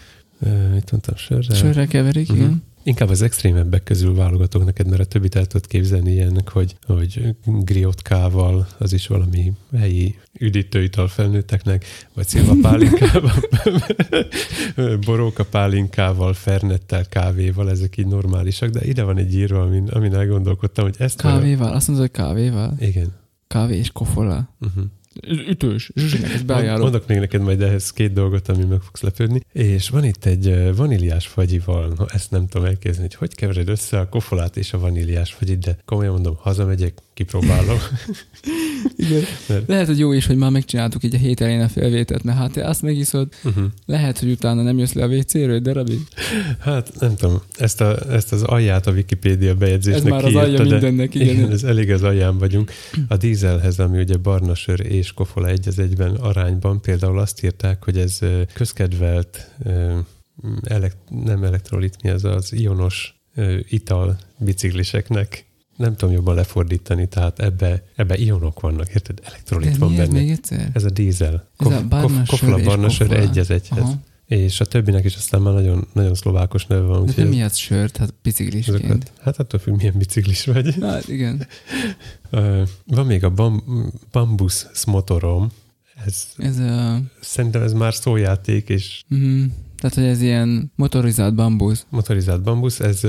[0.74, 1.56] mit mondtam, sörrel?
[1.56, 2.38] Sörrel keverik, Mhm.
[2.38, 2.64] igen.
[2.84, 7.36] Inkább az extrémebbek közül válogatok neked, mert a többit el tudod képzelni ilyenek, hogy, hogy
[7.46, 13.34] griotkával, az is valami helyi üdítőital felnőtteknek, vagy szilva pálinkával,
[15.06, 20.86] boróka pálinkával, fernettel, kávéval, ezek így normálisak, de ide van egy írva, amin, amin elgondolkodtam,
[20.86, 21.22] hogy ezt...
[21.22, 22.74] Kávéval, azt mondod, hogy kávéval?
[22.80, 23.14] Igen.
[23.48, 24.50] Kávé és kofola.
[24.62, 24.84] Uh-huh.
[25.28, 25.92] Ütős.
[25.96, 26.82] Zsuzsinek, ezt beajánlom.
[26.82, 29.42] mondok még neked majd ehhez két dolgot, ami meg fogsz lepődni.
[29.52, 34.00] És van itt egy vaníliás fagyival, no, ezt nem tudom elképzelni, hogy hogy kevered össze
[34.00, 37.78] a kofolát és a vaníliás fagyit, de komolyan mondom, hazamegyek, kipróbálom.
[38.96, 39.22] Igen.
[39.48, 42.38] Mert- Lehet, hogy jó is, hogy már megcsináltuk így a hét elején a felvételt, mert
[42.38, 43.64] hát te azt megiszod, uh-huh.
[43.86, 46.00] lehet, hogy utána nem jössz le a WC-ről egy darabig.
[46.60, 50.58] Hát nem tudom, ezt, a, ezt az alját a Wikipédia bejegyzésnek Ez már az alja
[50.58, 51.28] de mindennek, igen.
[51.28, 52.72] igen, ez elég az alján vagyunk.
[53.08, 57.84] A dízelhez, ami ugye barna sör és kofola egy az egyben arányban, például azt írták,
[57.84, 58.20] hogy ez
[58.54, 59.50] közkedvelt,
[60.64, 63.16] elekt, nem elektrolit, mi ez az ionos
[63.70, 65.46] ital bicikliseknek.
[65.76, 69.20] Nem tudom jobban lefordítani, tehát ebbe, ebbe ionok vannak, érted?
[69.24, 70.32] Elektrolit De van mi ez benne.
[70.32, 70.70] egyszer?
[70.74, 71.34] Ez a dízel.
[71.34, 73.80] Ez Kof, a barna kof, sör barna egy az egyhez.
[73.84, 73.94] Aha.
[74.26, 77.06] És a többinek is aztán már nagyon, nagyon szlovákos neve van.
[77.06, 77.98] De te ez- miatt sört?
[77.98, 78.80] Hát biciklisként.
[78.84, 80.76] Ezeket, hát attól függ, milyen biciklis vagy.
[80.82, 81.48] Hát igen.
[82.86, 83.64] Van még a bam,
[84.12, 85.52] bambusz motorom.
[86.06, 87.02] Ez, Ez a...
[87.22, 89.44] szerintem ez már szójáték, és Mm,
[89.78, 91.86] tehát, hogy ez ilyen motorizált bambusz.
[91.90, 92.80] motorizált bambusz.
[92.80, 93.02] Ez,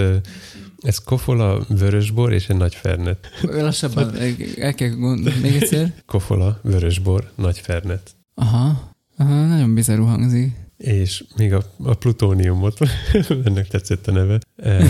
[0.86, 3.28] ez kofola, vörösbor és egy nagy fernet.
[3.42, 4.16] Lassabban,
[4.58, 5.40] el kell gondolni.
[5.40, 5.94] Még egyszer.
[6.06, 8.10] Kofola, vörösbor, nagy fernet.
[8.34, 8.94] Aha.
[9.16, 10.52] Aha, nagyon bizarú hangzik.
[10.76, 12.78] És még a, a plutóniumot,
[13.44, 14.38] ennek tetszett a neve.
[14.56, 14.70] E,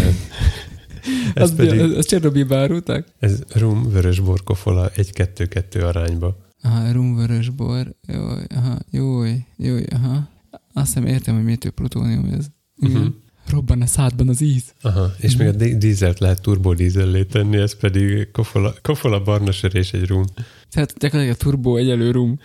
[1.34, 3.06] ez Az, pedig, az, az Csernobilba árulták?
[3.18, 6.36] ez rum, vörösbor, kofola 1-2-2 arányba.
[6.62, 7.94] Aha, rumvörös bor.
[8.08, 9.24] Jó, aha, jó,
[9.56, 10.28] jó, aha.
[10.72, 12.46] Azt hiszem értem, hogy miért plutónium ez.
[12.76, 13.00] Igen.
[13.00, 13.06] Mhm.
[13.50, 14.64] Robban a szádban az íz.
[14.82, 15.44] Aha, és Mhm.
[15.44, 20.06] még a dí- dízelt lehet turbodízellé tenni, ez pedig kofola, kofola barna sör és egy
[20.06, 20.24] rum.
[20.70, 22.38] Tehát gyakorlatilag a turbo egyelő rum.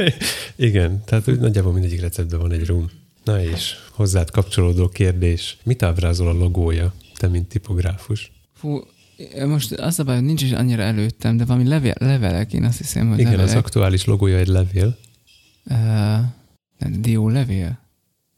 [0.56, 2.90] Igen, tehát úgy nagyjából mindegyik receptben van egy rum.
[3.24, 5.56] Na és hozzád kapcsolódó kérdés.
[5.64, 8.32] Mit ábrázol a logója, te mint tipográfus?
[8.54, 8.80] Fú,
[9.46, 12.78] most azt a baj, hogy nincs is annyira előttem, de valami levél, levelek, én azt
[12.78, 13.50] hiszem, hogy Igen, levelek.
[13.52, 14.96] az aktuális logója egy levél.
[15.70, 16.18] Uh,
[17.00, 17.78] dió levél?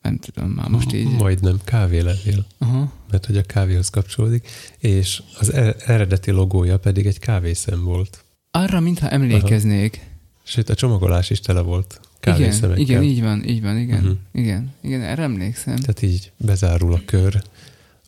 [0.03, 1.09] Nem tudom már most így.
[1.11, 2.93] Majdnem kávélevél, Aha.
[3.11, 8.25] mert hogy a kávéhoz kapcsolódik, és az e- eredeti logója pedig egy kávészem volt.
[8.51, 10.07] Arra, mintha emlékeznék.
[10.43, 12.83] Sőt, a csomagolás is tele volt Igen, kávészemekkel.
[12.83, 14.03] igen, így van, így van, igen.
[14.03, 14.13] Mhm.
[14.33, 15.77] Igen, igen, erre emlékszem.
[15.77, 17.43] Tehát így bezárul a kör,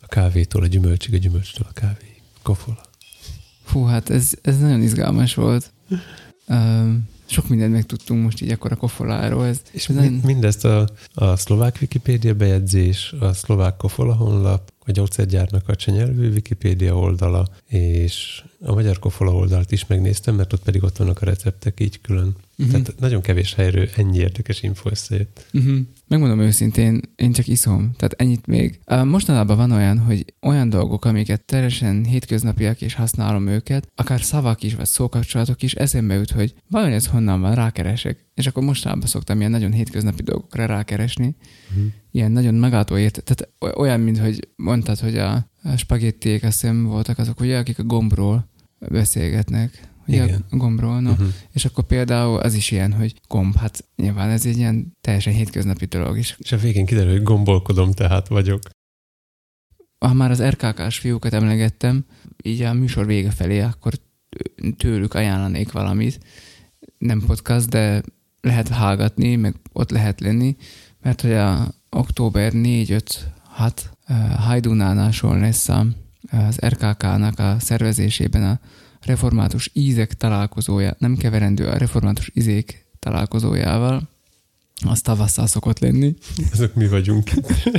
[0.01, 2.23] a kávétól a gyümölcsig, a gyümölcstől a kávéig.
[2.43, 2.81] Kofola.
[3.65, 5.73] Fú, hát ez, ez nagyon izgalmas volt.
[6.49, 9.47] Um, sok mindent megtudtunk most így akkor a kofoláról.
[9.47, 14.73] Ez, És ez mi, nagyon, mindezt a, a szlovák Wikipédia bejegyzés, a szlovák kofola honlap,
[14.87, 20.63] a gyógyszergyárnak a csanyelvű Wikipédia oldala, és a magyar kofola oldalt is megnéztem, mert ott
[20.63, 22.37] pedig ott vannak a receptek így külön.
[22.61, 22.71] Mhm.
[22.71, 25.47] Tehát nagyon kevés helyről ennyi érdekes info összejött.
[25.53, 25.79] Uh-huh.
[26.09, 28.81] Megmondom őszintén, én csak iszom, tehát ennyit még.
[29.05, 34.75] Mostanában van olyan, hogy olyan dolgok, amiket teljesen hétköznapiak és használom őket, akár szavak is,
[34.75, 38.27] vagy szókapcsolatok is, eszembe jut, hogy vajon ez honnan van, rákeresek.
[38.35, 41.37] És akkor mostanában szoktam ilyen nagyon hétköznapi dolgokra rákeresni,
[41.75, 41.85] Mhm.
[42.11, 45.33] ilyen nagyon magától ért, tehát oly- olyan, mint hogy mondtad, hogy a,
[45.63, 48.49] a spagettiék azt hiszem voltak azok, ugye, akik a gombról
[48.89, 49.89] beszélgetnek.
[50.13, 50.45] Igen.
[50.51, 51.11] a gombról, no.
[51.11, 51.29] Uh-huh.
[51.53, 55.85] És akkor például az is ilyen, hogy gomb, hát nyilván ez egy ilyen teljesen hétköznapi
[55.85, 56.37] dolog is.
[56.39, 58.63] És a végén kiderül, hogy gombolkodom, tehát vagyok.
[59.99, 62.05] Ha már az RKK-s fiúkat emlegettem,
[62.43, 63.93] így a műsor vége felé, akkor
[64.77, 66.19] tőlük ajánlanék valamit.
[66.99, 68.03] Nem podcast, de
[68.41, 70.57] lehet hallgatni, meg ott lehet lenni,
[71.03, 73.03] mert hogy a október 4-5-6
[74.37, 75.87] Hajdunánáson lesz a,
[76.31, 78.61] az RKK-nak a szervezésében a
[79.05, 84.09] református ízek találkozója, nem keverendő a református izék találkozójával,
[84.87, 86.15] az tavasszal szokott lenni.
[86.53, 87.31] Ezek mi vagyunk.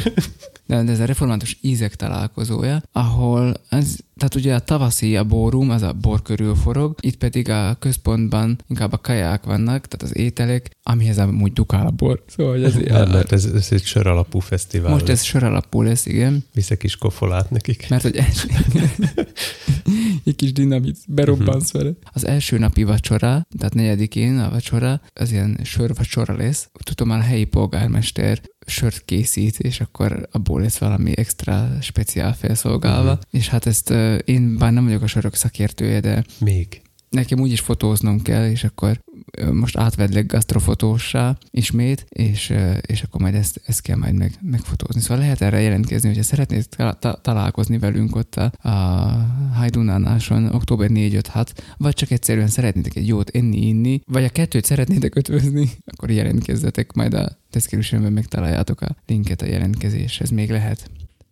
[0.68, 5.70] de, de ez a református ízek találkozója, ahol ez, tehát ugye a tavaszi a bórum,
[5.70, 10.18] az a bor körül forog, itt pedig a központban inkább a kaják vannak, tehát az
[10.18, 12.24] ételek, amihez amúgy dukál a bor.
[12.28, 14.92] Szóval ez, Nem, mert ez, ez egy sör alapú fesztivál.
[14.92, 16.46] most ez sör alapú lesz, igen.
[16.54, 17.90] Viszek kis kofolát nekik.
[17.90, 18.16] Mert hogy
[20.24, 21.92] egy kis dinamit berobbansz vele.
[22.12, 26.70] Az első napi vacsora, tehát negyedikén a vacsora, az ilyen sörvacsora lesz.
[26.84, 33.12] Tudom, a helyi polgármester sört készít, és akkor abból lesz valami extra speciál felszolgálva.
[33.12, 33.22] Mhm.
[33.30, 33.90] És hát ezt
[34.26, 36.82] én bár nem vagyok a sörök szakértője, de Még.
[37.12, 39.00] Nekem úgyis fotóznom kell, és akkor
[39.52, 45.02] most átvedlek gasztrofotóssá ismét, és, és akkor majd ezt, ezt kell majd meg, megfotózni.
[45.02, 48.72] Szóval lehet erre jelentkezni, hogyha szeretnéd ta- ta- találkozni velünk ott a, a
[49.54, 51.48] Hajdunánáson október 4-5-6,
[51.78, 56.94] vagy csak egyszerűen szeretnétek egy jót enni, inni, vagy a kettőt szeretnétek ötvözni, akkor jelentkezzetek,
[56.94, 60.90] majd a descriptionben megtaláljátok a linket a jelentkezéshez, még lehet.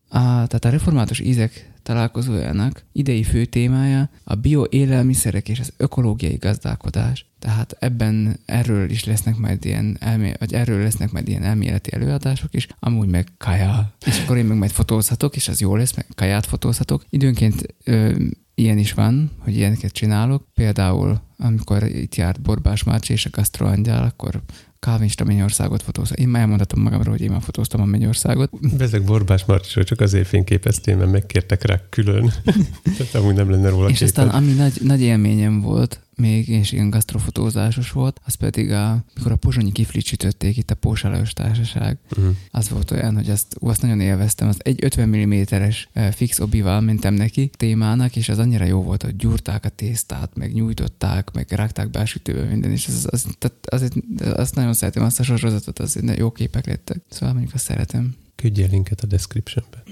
[0.10, 7.26] A, tehát a református ízek találkozójának idei fő témája a bioélelmiszerek és az ökológiai gazdálkodás.
[7.40, 12.54] Tehát ebben erről is lesznek majd ilyen, elmé- vagy erről lesznek majd ilyen elméleti előadások
[12.54, 13.94] is, amúgy meg kaja.
[14.06, 17.06] És akkor én meg majd fotózhatok, és az jó lesz, meg kaját fotózhatok.
[17.10, 18.16] Időnként ö,
[18.56, 20.48] ilyen is van, hogy ilyeneket csinálok.
[20.54, 24.42] Például, amikor itt járt Borbás Márcsi és a Gastroangyál, akkor
[24.80, 26.24] Calvinista Mennyországot fotóztam.
[26.24, 28.78] Én már elmondhatom magamról, hogy én már fotóztam a Mennyországot.
[28.78, 32.34] Bezeg Borbás Marcsisról csak azért fényképeztél, mert megkértek rá külön.
[32.98, 34.08] Tehát amúgy nem lenne róla És képed.
[34.08, 39.32] aztán ami nagy, nagy élményem volt, még, és ilyen gasztrofotózásos volt, az pedig, a, mikor
[39.32, 42.36] a pozsonyi kiflit sütötték itt a Pósalajos Társaság, Uh-huh.
[42.52, 44.48] az volt olyan, hogy azt, ú, azt nagyon élveztem.
[44.48, 49.16] Az egy 50 mm-es fix obival mentem neki témának, és az annyira jó volt, hogy
[49.16, 53.58] gyúrták a tésztát, meg nyújtották, meg rágták be a sütőbe minden, és az, az, tehát
[53.66, 53.90] az,
[54.36, 57.02] azt nagyon szeretem, azt a sorozatot, az jó képek lettek.
[57.10, 58.16] Szóval mondjuk azt szeretem.
[58.36, 59.84] Küldjél linket a descriptionbe.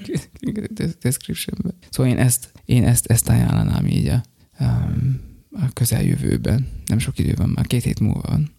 [1.01, 1.69] descriptionbe.
[1.89, 4.23] Szóval én ezt, én ezt, ezt ajánlanám így a,
[4.59, 5.19] um,
[5.51, 6.67] a közeljövőben.
[6.85, 8.51] Nem sok idő van, már két hét múlva van.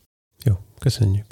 [0.44, 1.26] Jó, köszönjük.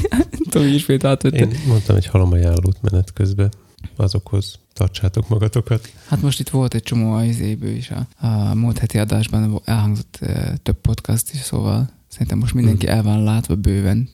[0.50, 1.36] Tomi ismét átvette.
[1.36, 3.52] Én mondtam egy halomajánlót menet közben.
[3.96, 5.92] Azokhoz tartsátok magatokat.
[6.06, 7.90] Hát most itt volt egy csomó a izéből is.
[7.90, 13.02] A, a múlt heti adásban elhangzott e, több podcast is, szóval szerintem most mindenki el
[13.02, 14.08] van látva bőven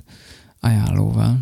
[0.60, 1.38] ajánlóval.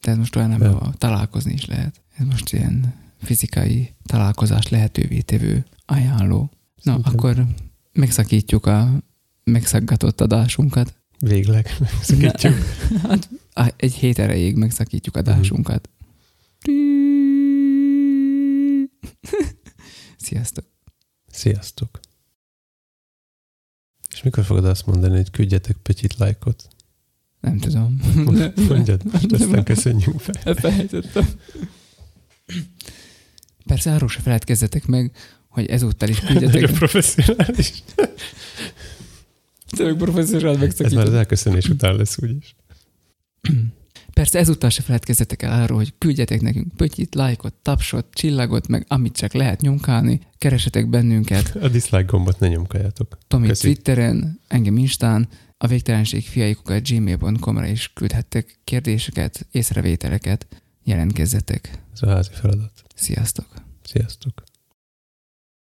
[0.00, 0.92] Tehát most olyan nem, Ja.
[0.98, 2.00] találkozni is lehet.
[2.16, 6.50] Ez most ilyen fizikai találkozás lehetővé tevő ajánló.
[6.82, 7.46] Na, Szerintem akkor
[7.92, 9.02] megszakítjuk a
[9.44, 10.94] megszaggatott adásunkat.
[11.18, 12.54] Végleg megszakítjuk.
[13.54, 15.88] Hát egy hét erejéig megszakítjuk adásunkat.
[20.16, 20.64] Sziasztok!
[21.30, 22.00] Sziasztok.
[24.10, 26.68] És mikor fogod azt mondani, hogy küldjetek petit lájkot?
[27.40, 28.00] Nem tudom.
[28.68, 30.34] Mondjad, most aztán köszönjünk fel.
[30.44, 31.28] Elfelejtettem.
[33.66, 35.12] Persze arról se feledkezzetek meg,
[35.50, 36.60] hogy ezúttal is küldjetek.
[36.60, 37.72] Nagyon professzionális.
[39.76, 42.54] Tényleg professzionál Ez már az elköszönés után lesz úgyis.
[44.12, 49.16] Persze ezúttal se feledkezzetek el arról, hogy küldjetek nekünk pötyit, lájkot, tapsot, csillagot, meg amit
[49.16, 50.20] csak lehet nyomkálni.
[50.38, 53.18] Keresetek bennünket A dislike gombot ne nyomkáljátok.
[53.28, 53.62] Tomi Köszi.
[53.62, 55.28] Twitteren, engem Instán,
[55.58, 60.46] a végtelenség fiaikukat gmail.com-ra is küldhettek kérdéseket, észrevételeket,
[60.84, 61.82] jelentkezzetek.
[61.92, 62.72] Ez a házi feladat.
[62.94, 63.46] Sziasztok!
[63.82, 64.42] Sziasztok.